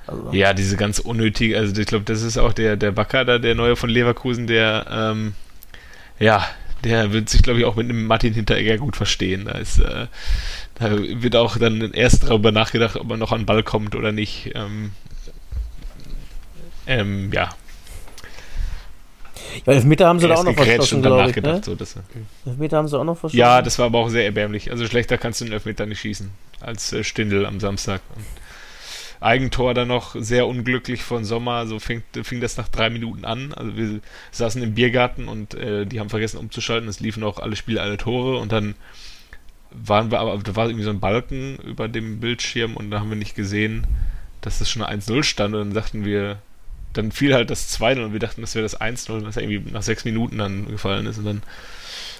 [0.08, 0.30] Also.
[0.34, 3.56] Ja, diese ganz unnötige, also ich glaube, das ist auch der, der Bakker da, der
[3.56, 5.34] Neue von Leverkusen, der, ähm,
[6.20, 6.46] ja,
[6.84, 9.46] der wird sich, glaube ich, auch mit einem Martin Hinteregger gut verstehen.
[9.46, 10.08] Da, ist, äh,
[10.76, 14.12] da wird auch dann erst darüber nachgedacht, ob er noch an den Ball kommt oder
[14.12, 14.52] nicht.
[14.56, 14.92] Ähm,
[16.88, 17.50] ähm, ja.
[19.66, 21.36] Ja, Elfmeter haben sie da auch noch verschossen, glaube ich.
[21.36, 21.62] Ne?
[21.64, 21.96] So, dass,
[22.46, 23.38] Elfmeter haben sie auch noch verschossen.
[23.38, 24.72] Ja, das war aber auch sehr erbärmlich.
[24.72, 28.02] Also schlechter kannst du den Elfmeter nicht schießen als äh, Stindel am Samstag.
[28.16, 28.26] Und
[29.22, 31.68] Eigentor dann noch sehr unglücklich von Sommer.
[31.68, 33.54] So fing, fing das nach drei Minuten an.
[33.54, 36.90] Also wir saßen im Biergarten und äh, die haben vergessen umzuschalten.
[36.90, 38.76] Es liefen auch alle Spiele, alle Tore und dann
[39.72, 43.10] waren wir aber, da war irgendwie so ein Balken über dem Bildschirm und da haben
[43.10, 43.86] wir nicht gesehen,
[44.42, 46.40] dass das schon 1-0 stand und dann dachten wir,
[46.94, 49.84] dann fiel halt das 2-0 und wir dachten, das wäre das 1-0, was irgendwie nach
[49.84, 51.44] sechs Minuten dann gefallen ist und dann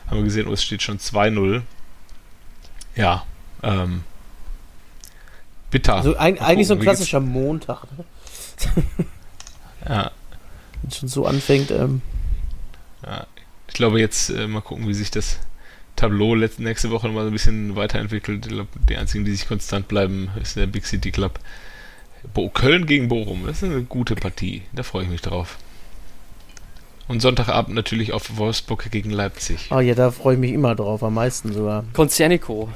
[0.08, 1.62] haben wir gesehen, oh, es steht schon 2-0.
[2.96, 3.26] Ja,
[3.64, 4.04] ähm,
[5.72, 5.96] bitter.
[5.96, 7.86] Also ein, eigentlich so ein klassischer Montag.
[7.98, 8.06] Ne?
[9.90, 10.12] ja.
[10.82, 11.72] Wenn es schon so anfängt.
[11.72, 12.02] Ähm.
[13.04, 13.26] Ja,
[13.68, 15.40] ich glaube jetzt äh, mal gucken, wie sich das
[15.96, 18.46] Tableau letzte, nächste Woche nochmal so ein bisschen weiterentwickelt.
[18.46, 21.40] Ich glaube, die einzigen, die sich konstant bleiben, ist der Big City Club.
[22.34, 24.62] Bo Köln gegen Bochum, das ist eine gute Partie.
[24.74, 25.58] Da freue ich mich drauf.
[27.08, 29.70] Und Sonntagabend natürlich auf Wolfsburg gegen Leipzig.
[29.72, 31.84] Oh ja, da freue ich mich immer drauf, am meisten sogar.
[31.94, 32.70] Konzernico.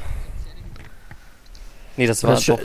[1.97, 2.60] Nee, das war das doch.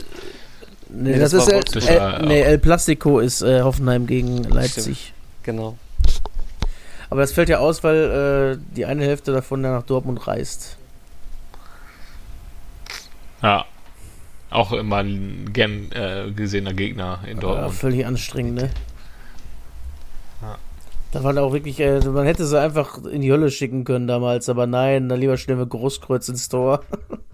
[0.93, 5.13] Nee, nee, das, das ist El, El, nee, El Plastico ist äh, Hoffenheim gegen Leipzig.
[5.13, 5.13] Stimmt.
[5.43, 5.77] Genau.
[7.09, 10.77] Aber das fällt ja aus, weil äh, die eine Hälfte davon dann nach Dortmund reist.
[13.41, 13.65] Ja.
[14.49, 17.73] Auch immer ein gern äh, gesehener Gegner in Dortmund.
[17.73, 18.69] Ja, völlig anstrengend, ne?
[20.41, 20.57] Ja.
[21.13, 24.49] Da war auch wirklich, äh, man hätte sie einfach in die Hölle schicken können damals,
[24.49, 26.83] aber nein, dann lieber schnell mit Großkreuz ins Tor.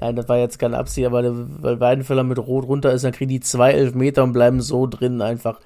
[0.00, 1.22] Nein, das war jetzt keine Absicht, aber
[1.62, 5.22] weil Weidenfeller mit Rot runter ist, dann kriegen die zwei Elfmeter und bleiben so drin
[5.22, 5.60] einfach.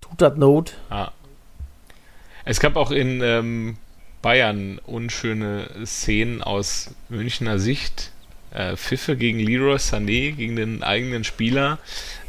[0.00, 0.74] Tut das Not?
[0.90, 1.10] Ah.
[2.44, 3.76] Es gab auch in ähm,
[4.22, 8.12] Bayern unschöne Szenen aus Münchner Sicht
[8.52, 11.78] äh, Pfiffe gegen Leroy Sané, gegen den eigenen Spieler.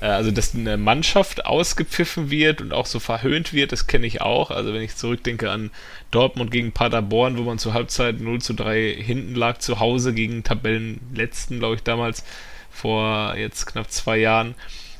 [0.01, 4.21] Äh, also, dass eine Mannschaft ausgepfiffen wird und auch so verhöhnt wird, das kenne ich
[4.21, 4.51] auch.
[4.51, 5.71] Also, wenn ich zurückdenke an
[6.11, 10.43] Dortmund gegen Paderborn, wo man zur Halbzeit 0 zu 3 hinten lag, zu Hause gegen
[10.43, 12.23] Tabellenletzten, glaube ich, damals,
[12.71, 14.55] vor jetzt knapp zwei Jahren.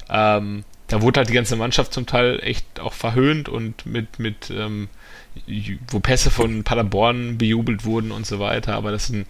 [0.09, 4.49] Ähm, da wurde halt die ganze Mannschaft zum Teil echt auch verhöhnt und mit, mit
[4.49, 4.89] ähm,
[5.87, 8.73] wo Pässe von Paderborn bejubelt wurden und so weiter.
[8.75, 9.27] Aber das sind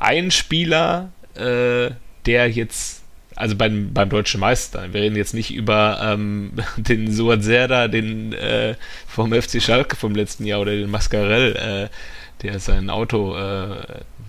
[0.00, 1.90] ein Spieler, äh,
[2.26, 3.02] der jetzt,
[3.36, 8.32] also beim, beim deutschen Meister, wir reden jetzt nicht über ähm, den Suat Serda, den
[8.32, 8.74] äh,
[9.06, 13.76] vom FC Schalke vom letzten Jahr oder den Mascarell, äh, der sein Auto äh,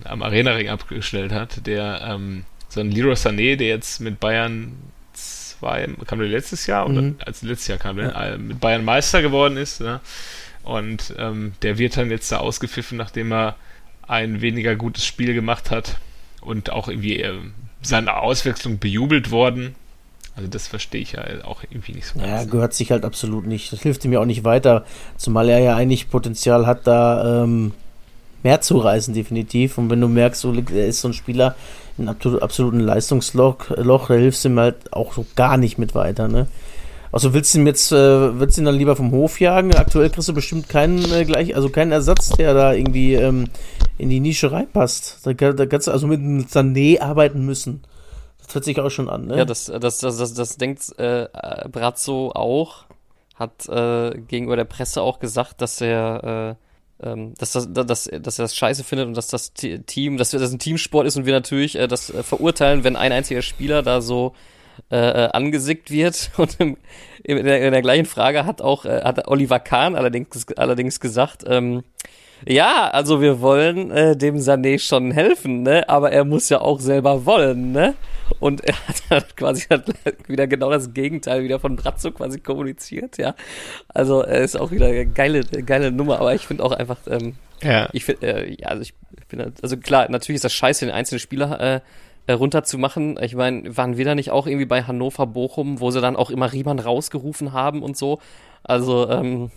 [0.04, 4.72] am Arena-Ring abgestellt hat, der ähm, so ein Leroy Sané, der jetzt mit Bayern
[5.14, 7.16] zwei, kam der letztes Jahr oder mhm.
[7.24, 8.24] als letztes Jahr kam der, ja.
[8.24, 10.00] Äh, mit Bayern Meister geworden ist, ne?
[10.64, 13.56] Und ähm, der wird dann jetzt da ausgepfiffen, nachdem er
[14.06, 15.96] ein weniger gutes Spiel gemacht hat
[16.40, 17.38] und auch irgendwie äh,
[17.82, 19.74] seine Auswechslung bejubelt worden.
[20.34, 22.28] Also das verstehe ich ja auch irgendwie nicht so ganz.
[22.30, 23.72] Ja, gehört sich halt absolut nicht.
[23.72, 24.84] Das hilft ihm ja auch nicht weiter,
[25.16, 27.72] zumal er ja eigentlich Potenzial hat, da ähm,
[28.42, 29.76] mehr zu reißen, definitiv.
[29.78, 31.54] Und wenn du merkst, so, er ist so ein Spieler
[31.98, 36.28] in absoluten Leistungsloch, Loch, da hilfst du ihm halt auch so gar nicht mit weiter,
[36.28, 36.48] ne?
[37.12, 39.74] Also willst du ihn jetzt, äh, willst du ihn dann lieber vom Hof jagen?
[39.74, 43.48] Aktuell kriegst du bestimmt keinen äh, gleich, also keinen Ersatz, der da irgendwie ähm,
[43.98, 45.20] in die Nische reinpasst.
[45.24, 47.82] Da, da kannst du also mit einem Sané arbeiten müssen.
[48.38, 49.36] Das hört sich auch schon an, ne?
[49.36, 51.28] Ja, das, das, das, das, das denkt äh,
[51.70, 52.86] Brazzo auch.
[53.34, 56.62] Hat äh, gegenüber der Presse auch gesagt, dass er äh,
[57.02, 60.52] ähm, dass, das, dass, dass er das scheiße findet und dass das Team, dass das
[60.52, 64.00] ein Teamsport ist und wir natürlich äh, das äh, verurteilen, wenn ein einziger Spieler da
[64.00, 64.34] so
[64.90, 66.30] äh, äh, angesickt wird.
[66.36, 66.76] Und im,
[67.24, 71.44] in, der, in der gleichen Frage hat auch äh, hat Oliver Kahn allerdings, allerdings gesagt,
[71.46, 71.82] ähm,
[72.46, 75.88] ja, also wir wollen äh, dem Sané schon helfen, ne?
[75.88, 77.94] Aber er muss ja auch selber wollen, ne?
[78.40, 79.84] Und er hat halt quasi hat
[80.26, 83.34] wieder genau das Gegenteil wieder von Brazzo quasi kommuniziert, ja.
[83.88, 87.34] Also er ist auch wieder eine geile, geile Nummer, aber ich finde auch einfach, ähm,
[87.62, 87.88] Ja.
[87.92, 88.94] ich finde, äh, ja, also ich
[89.28, 91.80] bin, halt- also klar, natürlich ist das scheiße, den einzelnen Spieler äh, äh,
[92.30, 93.18] runterzumachen.
[93.22, 96.30] Ich meine, waren wir da nicht auch irgendwie bei Hannover Bochum, wo sie dann auch
[96.30, 98.20] immer Riemann rausgerufen haben und so?
[98.62, 99.50] Also, ähm,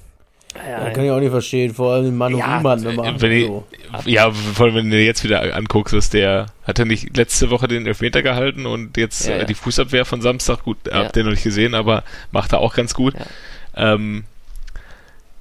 [0.56, 3.22] Ja, kann ich auch nicht verstehen, vor allem den Manu Ja, Riemann immer.
[3.22, 3.64] Wenn ich, so.
[4.06, 7.68] ja, vor allem wenn du jetzt wieder anguckst, was der hat er nicht letzte Woche
[7.68, 9.44] den Elfmeter gehalten und jetzt Ja, äh, ja.
[9.46, 10.94] die Fußabwehr von Samstag, gut, Ja.
[11.04, 13.14] habt ihr noch nicht gesehen, aber macht er auch ganz gut.
[13.76, 14.24] Ähm,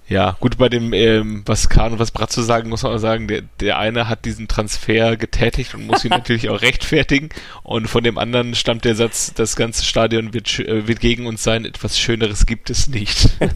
[0.07, 3.27] ja, gut, bei dem, ähm, was Kahn und was Bratzo sagen, muss man auch sagen,
[3.27, 7.31] der, der eine hat diesen Transfer getätigt und muss ihn natürlich auch rechtfertigen.
[7.63, 11.43] Und von dem anderen stammt der Satz, das ganze Stadion wird, äh, wird gegen uns
[11.43, 13.31] sein, etwas Schöneres gibt es nicht.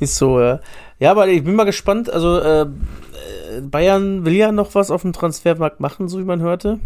[0.00, 0.60] Ist so, ja.
[0.98, 2.10] Ja, aber ich bin mal gespannt.
[2.10, 2.66] Also, äh,
[3.60, 6.80] Bayern will ja noch was auf dem Transfermarkt machen, so wie man hörte.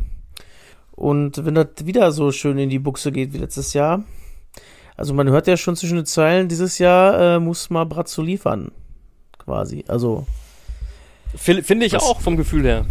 [0.92, 4.05] Und wenn das wieder so schön in die Buchse geht wie letztes Jahr,
[5.00, 8.70] also man hört ja schon zwischen den Zeilen, dieses Jahr äh, muss mal Brazzo liefern.
[9.38, 9.84] Quasi.
[9.88, 10.26] Also,
[11.34, 12.86] Finde find ich Was- auch vom Gefühl her.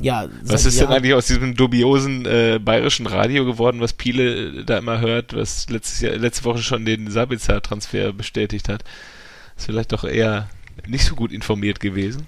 [0.00, 0.28] ja.
[0.42, 4.64] Was ist denn Jahren- eigentlich aus diesem dubiosen äh, bayerischen Radio geworden, was Piele äh,
[4.64, 8.82] da immer hört, was letztes Jahr, letzte Woche schon den Sabitzer-Transfer bestätigt hat?
[9.56, 10.48] Ist vielleicht doch eher
[10.86, 12.26] nicht so gut informiert gewesen.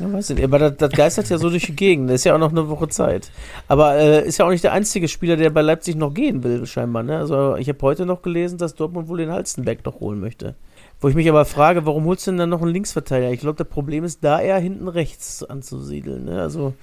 [0.00, 2.08] Ja, weiß nicht, aber das, das geistert ja so durch die Gegend.
[2.08, 3.30] Da ist ja auch noch eine Woche Zeit.
[3.68, 6.66] Aber äh, ist ja auch nicht der einzige Spieler, der bei Leipzig noch gehen will,
[6.66, 7.02] scheinbar.
[7.02, 7.18] Ne?
[7.18, 10.54] Also ich habe heute noch gelesen, dass Dortmund wohl den Halstenberg noch holen möchte.
[11.00, 13.32] Wo ich mich aber frage, warum holst du denn dann noch einen Linksverteidiger?
[13.32, 16.24] Ich glaube, das Problem ist, da eher hinten rechts anzusiedeln.
[16.24, 16.40] Ne?
[16.40, 16.74] Also,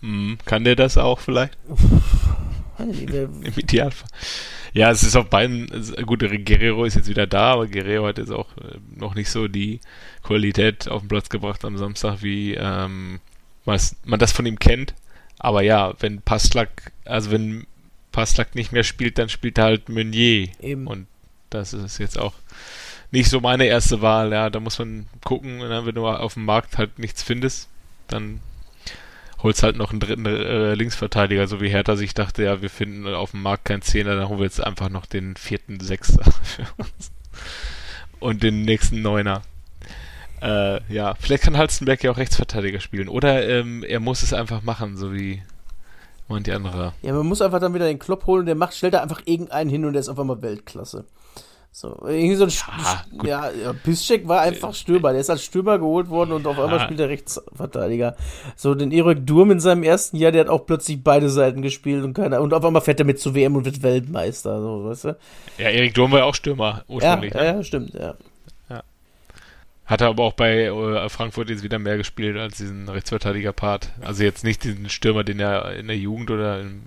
[0.00, 1.56] Hm, kann der das auch vielleicht?
[2.82, 4.08] Im Idealfall.
[4.72, 5.66] Ja, es ist auf beiden,
[6.06, 9.48] gut, Guerrero ist jetzt wieder da, aber Guerrero hat jetzt auch äh, noch nicht so
[9.48, 9.80] die
[10.22, 13.20] Qualität auf den Platz gebracht am Samstag, wie ähm,
[13.64, 14.94] was man das von ihm kennt.
[15.38, 17.66] Aber ja, wenn Pastlak, also wenn
[18.12, 20.48] Pastlak nicht mehr spielt, dann spielt halt Meunier.
[20.60, 20.86] eben.
[20.86, 21.06] Und
[21.48, 22.34] das ist jetzt auch
[23.10, 24.32] nicht so meine erste Wahl.
[24.32, 27.68] Ja, da muss man gucken, ne, wenn du auf dem Markt halt nichts findest,
[28.06, 28.40] dann
[29.42, 33.06] holst halt noch einen dritten äh, Linksverteidiger, so wie Hertha sich dachte, ja, wir finden
[33.06, 36.66] auf dem Markt keinen Zehner, dann holen wir jetzt einfach noch den vierten Sechster für
[36.76, 37.10] uns.
[38.18, 39.42] Und den nächsten Neuner.
[40.42, 43.08] Äh, ja, vielleicht kann Halstenberg ja auch Rechtsverteidiger spielen.
[43.08, 45.42] Oder ähm, er muss es einfach machen, so wie
[46.28, 46.92] manche andere.
[47.02, 49.22] Ja, man muss einfach dann wieder den Klopp holen und der macht, stellt da einfach
[49.24, 51.04] irgendeinen hin und der ist auf einmal Weltklasse.
[51.72, 53.26] So, irgendwie so ein Ja, gut.
[53.28, 55.12] ja, ja, Piszczek war einfach Stürmer.
[55.12, 56.84] Der ist als Stürmer geholt worden und auf einmal Ja.
[56.84, 58.16] spielt er Rechtsverteidiger.
[58.56, 62.02] So, den Erik Durm in seinem ersten Jahr, der hat auch plötzlich beide Seiten gespielt
[62.04, 65.04] und keiner, und auf einmal fährt er mit zu WM und wird Weltmeister, so, weißt
[65.04, 65.16] du?
[65.58, 67.34] Ja, Erik Durm war ja auch Stürmer Ja, ursprünglich.
[67.34, 67.44] ne?
[67.46, 68.14] ja, stimmt, ja.
[69.86, 73.90] Hat er aber auch bei äh, Frankfurt jetzt wieder mehr gespielt als diesen Rechtsverteidiger-Part.
[74.02, 76.82] Also jetzt nicht diesen Stürmer, den er in der Jugend oder im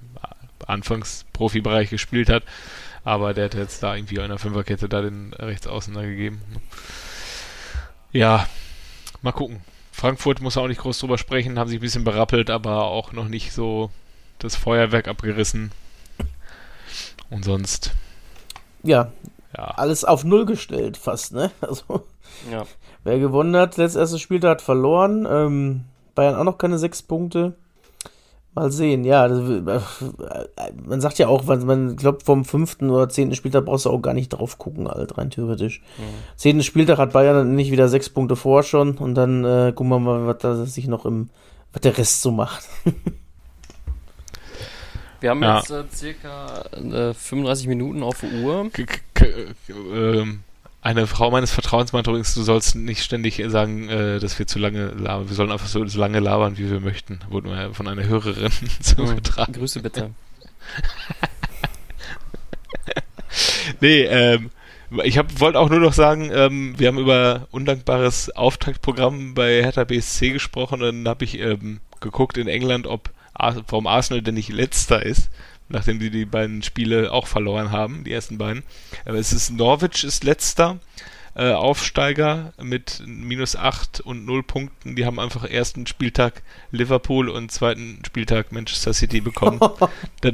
[0.68, 2.44] Anfangs-Profibereich gespielt hat,
[3.04, 6.42] aber der hat jetzt da irgendwie in der Fünferkette da den Rechtsaußen da gegeben.
[8.12, 8.48] Ja,
[9.22, 9.62] mal gucken.
[9.92, 13.28] Frankfurt muss auch nicht groß drüber sprechen, haben sich ein bisschen berappelt, aber auch noch
[13.28, 13.92] nicht so
[14.40, 15.72] das Feuerwerk abgerissen.
[17.30, 17.92] Und sonst,
[18.84, 19.12] Ja,
[19.56, 19.64] ja.
[19.76, 21.52] alles auf Null gestellt fast, ne?
[21.62, 22.06] Also,
[22.52, 22.66] Ja.
[23.04, 25.26] wer gewonnen hat, letztes erstes Spieltag hat verloren.
[25.30, 25.84] Ähm,
[26.16, 27.56] Bayern auch noch keine sechs Punkte.
[28.56, 29.28] Mal sehen, ja.
[29.28, 29.80] Das, äh,
[30.86, 34.02] man sagt ja auch, man, man glaubt, vom fünften oder zehnten Spieltag brauchst du auch
[34.02, 35.82] gar nicht drauf gucken, halt, rein theoretisch.
[36.36, 39.90] Zehnten Spieltag hat Bayern dann nicht wieder sechs Punkte vor schon und dann äh, gucken
[39.90, 41.30] wir mal, was da sich noch im,
[41.72, 42.64] was der Rest so macht.
[45.20, 45.58] Wir haben Ja.
[45.60, 48.70] jetzt äh, circa äh, 35 Minuten auf der Uhr.
[48.74, 49.26] K k
[49.94, 50.42] ähm,
[50.84, 54.60] eine Frau meines Vertrauens meinte übrigens, du sollst nicht ständig sagen, äh, dass wir zu
[54.60, 55.30] lange labern.
[55.30, 57.20] Wir sollen einfach so, so lange labern, wie wir möchten.
[57.30, 59.54] Wurde mir von einer Hörerin zugetragen.
[59.54, 60.12] Grüße bitte.
[63.82, 64.52] Nee, ähm,
[65.04, 70.30] ich wollte auch nur noch sagen, ähm, wir haben über undankbares Auftaktprogramm bei Hertha BSC
[70.32, 75.04] gesprochen dann habe ich ähm, geguckt in England, ob Ar warum Arsenal denn nicht letzter
[75.04, 75.32] ist,
[75.70, 78.64] nachdem die die beiden Spiele auch verloren haben, die ersten beiden.
[79.06, 80.80] Aber es ist Norwich ist letzter.
[81.36, 84.96] Äh, Aufsteiger mit minus 8 und 0 Punkten.
[84.96, 89.60] Die haben einfach ersten Spieltag Liverpool und zweiten Spieltag Manchester City bekommen.
[90.22, 90.30] da,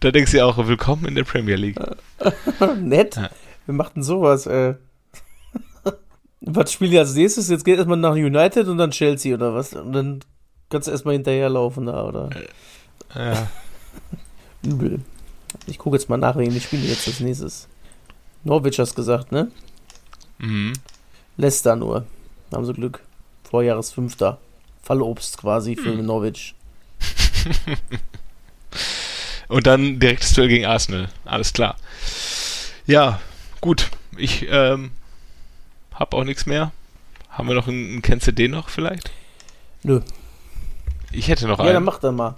[0.00, 1.78] da, denkst du auch, willkommen in der Premier League.
[2.80, 3.14] Nett.
[3.14, 3.30] Ja.
[3.66, 4.74] Wir machten sowas, äh.
[6.40, 7.48] was spielen die als nächstes?
[7.48, 9.74] Jetzt geht erstmal nach United und dann Chelsea oder was?
[9.74, 10.24] Und dann
[10.70, 12.30] kannst du erstmal hinterherlaufen da, oder?
[13.14, 13.48] Ja.
[14.64, 15.00] Übel.
[15.66, 17.68] Ich gucke jetzt mal nach, wegen die spielen jetzt als nächstes.
[18.44, 19.50] Norwich hast gesagt, ne?
[20.38, 20.72] Mhm.
[21.36, 22.06] Leicester nur.
[22.52, 23.00] Haben sie Glück.
[23.50, 24.38] Vorjahresfünfter.
[24.82, 26.06] Fallobst quasi für Hm.
[26.06, 26.54] Norwich.
[29.48, 31.08] Und dann direktes Duell gegen Arsenal.
[31.24, 31.76] Alles klar.
[32.86, 33.20] Ja,
[33.60, 33.90] gut.
[34.16, 34.92] Ich ähm,
[35.94, 36.72] habe auch nichts mehr.
[37.28, 39.10] Haben wir noch einen, einen Kennst du den noch vielleicht?
[39.82, 40.00] Nö.
[41.10, 41.84] Ich hätte noch Ja, dann einen.
[41.84, 42.36] mach dann mal.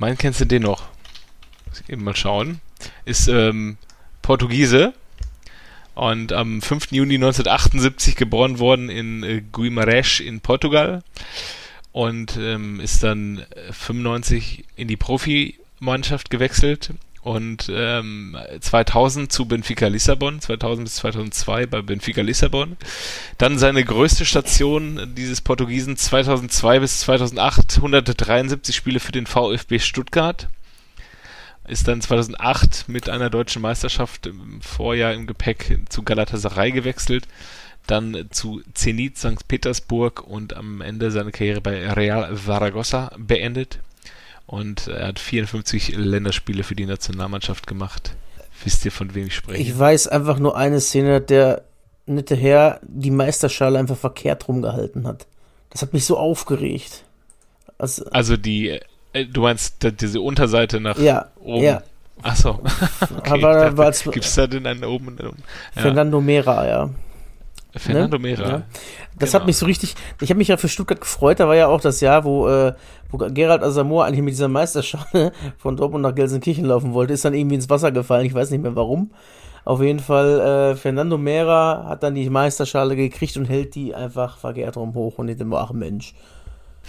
[0.00, 0.88] Mein kennst du den noch?
[1.68, 2.62] Muss ich eben mal schauen.
[3.04, 3.76] Ist ähm,
[4.22, 4.94] Portugiese
[5.94, 6.90] und am 5.
[6.90, 11.02] Juni 1978 geboren worden in äh, Guimarães in Portugal
[11.92, 19.88] und ähm, ist dann äh, 95 in die Profimannschaft gewechselt und ähm, 2000 zu Benfica
[19.88, 22.76] Lissabon, 2000 bis 2002 bei Benfica Lissabon.
[23.36, 30.48] Dann seine größte Station dieses Portugiesen 2002 bis 2008, 173 Spiele für den VfB Stuttgart.
[31.68, 37.28] Ist dann 2008 mit einer deutschen Meisterschaft im Vorjahr im Gepäck zu Galatasaray gewechselt.
[37.86, 39.46] Dann zu Zenit St.
[39.46, 43.78] Petersburg und am Ende seine Karriere bei Real Zaragoza beendet.
[44.50, 48.16] Und er hat 54 Länderspiele für die Nationalmannschaft gemacht.
[48.64, 49.62] Wisst ihr, von wem ich spreche?
[49.62, 51.62] Ich weiß einfach nur eine Szene, der
[52.06, 55.28] nette Herr die Meisterschale einfach verkehrt rumgehalten hat.
[55.70, 57.04] Das hat mich so aufgeregt.
[57.78, 58.80] Also, also die,
[59.12, 61.62] äh, du meinst diese Unterseite nach ja, oben?
[61.62, 61.82] ja.
[62.20, 62.60] Achso.
[63.22, 65.44] Als Gibt es da denn einen oben und einen unten?
[65.76, 65.82] Ja.
[65.82, 66.90] Fernando Mera, ja.
[67.76, 68.22] Fernando ne?
[68.22, 68.48] Mera.
[68.48, 68.62] Ja.
[69.18, 69.40] Das Genau.
[69.40, 69.94] hat mich so richtig.
[70.20, 71.40] Ich habe mich ja für Stuttgart gefreut.
[71.40, 72.74] Da war ja auch das Jahr, wo, äh,
[73.10, 77.12] wo Gerald Asamoah eigentlich mit dieser Meisterschale von Dortmund nach Gelsenkirchen laufen wollte.
[77.12, 78.26] Ist dann irgendwie ins Wasser gefallen.
[78.26, 79.10] Ich weiß nicht mehr warum.
[79.64, 84.38] Auf jeden Fall, äh, Fernando Mera hat dann die Meisterschale gekriegt und hält die einfach
[84.38, 86.14] verkehrt rum hoch und ich denke, ach Mensch,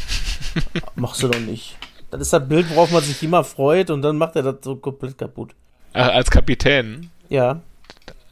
[0.95, 1.75] machst du doch nicht.
[2.09, 4.77] Das ist das Bild, worauf man sich immer freut und dann macht er das so
[4.77, 5.53] komplett kaputt.
[5.93, 7.09] Ach, als Kapitän.
[7.29, 7.59] Ja,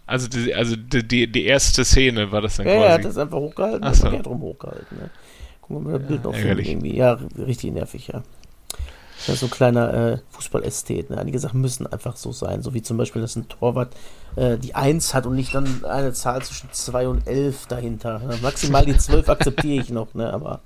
[0.09, 3.09] Also die, also die, die, die erste Szene war das dann ja, er hat quasi.
[3.09, 4.01] das einfach hochgehalten Ach so.
[4.01, 4.97] verkehrt rum hochgehalten.
[4.97, 5.09] Ne?
[5.61, 6.95] Gucken wir mal das Bild noch finden irgendwie.
[6.95, 8.23] Ja, richtig nervig, ja.
[9.19, 11.11] Das ist so ein kleiner äh, Fußballästhet.
[11.11, 11.17] Ne?
[11.19, 12.63] Einige Sachen müssen einfach so sein.
[12.63, 13.93] So wie zum Beispiel, dass ein Torwart
[14.35, 18.19] äh, die 1 hat und nicht dann eine Zahl zwischen 2 und 11 dahinter.
[18.19, 18.39] Ne?
[18.41, 20.33] Maximal die 12 akzeptiere ich noch, ne?
[20.33, 20.61] aber.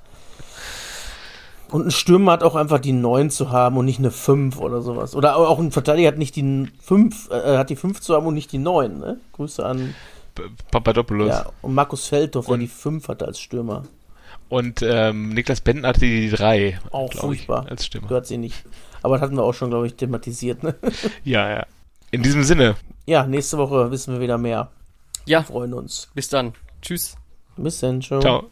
[1.73, 4.83] Und ein Stürmer hat auch einfach die 9 zu haben und nicht eine 5 oder
[4.83, 5.15] sowas.
[5.15, 8.35] Oder auch ein Verteidiger hat nicht die 5, äh, hat die 5 zu haben und
[8.35, 8.99] nicht die 9.
[8.99, 9.17] Ne?
[9.31, 9.95] Grüße an
[10.69, 11.29] Papadopoulos.
[11.29, 13.83] ja, und Markus Feldhoff, der die 5 hatte als Stürmer.
[14.49, 16.79] Und ähm, Niklas Benten hatte die drei.
[16.91, 17.63] Auch glaub furchtbar.
[17.65, 18.05] Ich, als Stimme.
[18.07, 18.63] Gehört sie nicht.
[19.01, 20.61] Aber das hatten wir auch schon, glaube ich, thematisiert.
[20.61, 20.75] Ne?
[21.23, 21.65] Ja, ja.
[22.11, 22.75] In diesem Sinne.
[23.07, 24.69] Ja, nächste Woche wissen wir wieder mehr.
[25.25, 26.07] Ja, Freuen uns.
[26.13, 26.53] bis dann.
[26.83, 27.15] Tschüss.
[27.57, 28.19] Bis dann, ciao.
[28.19, 28.43] Ciao.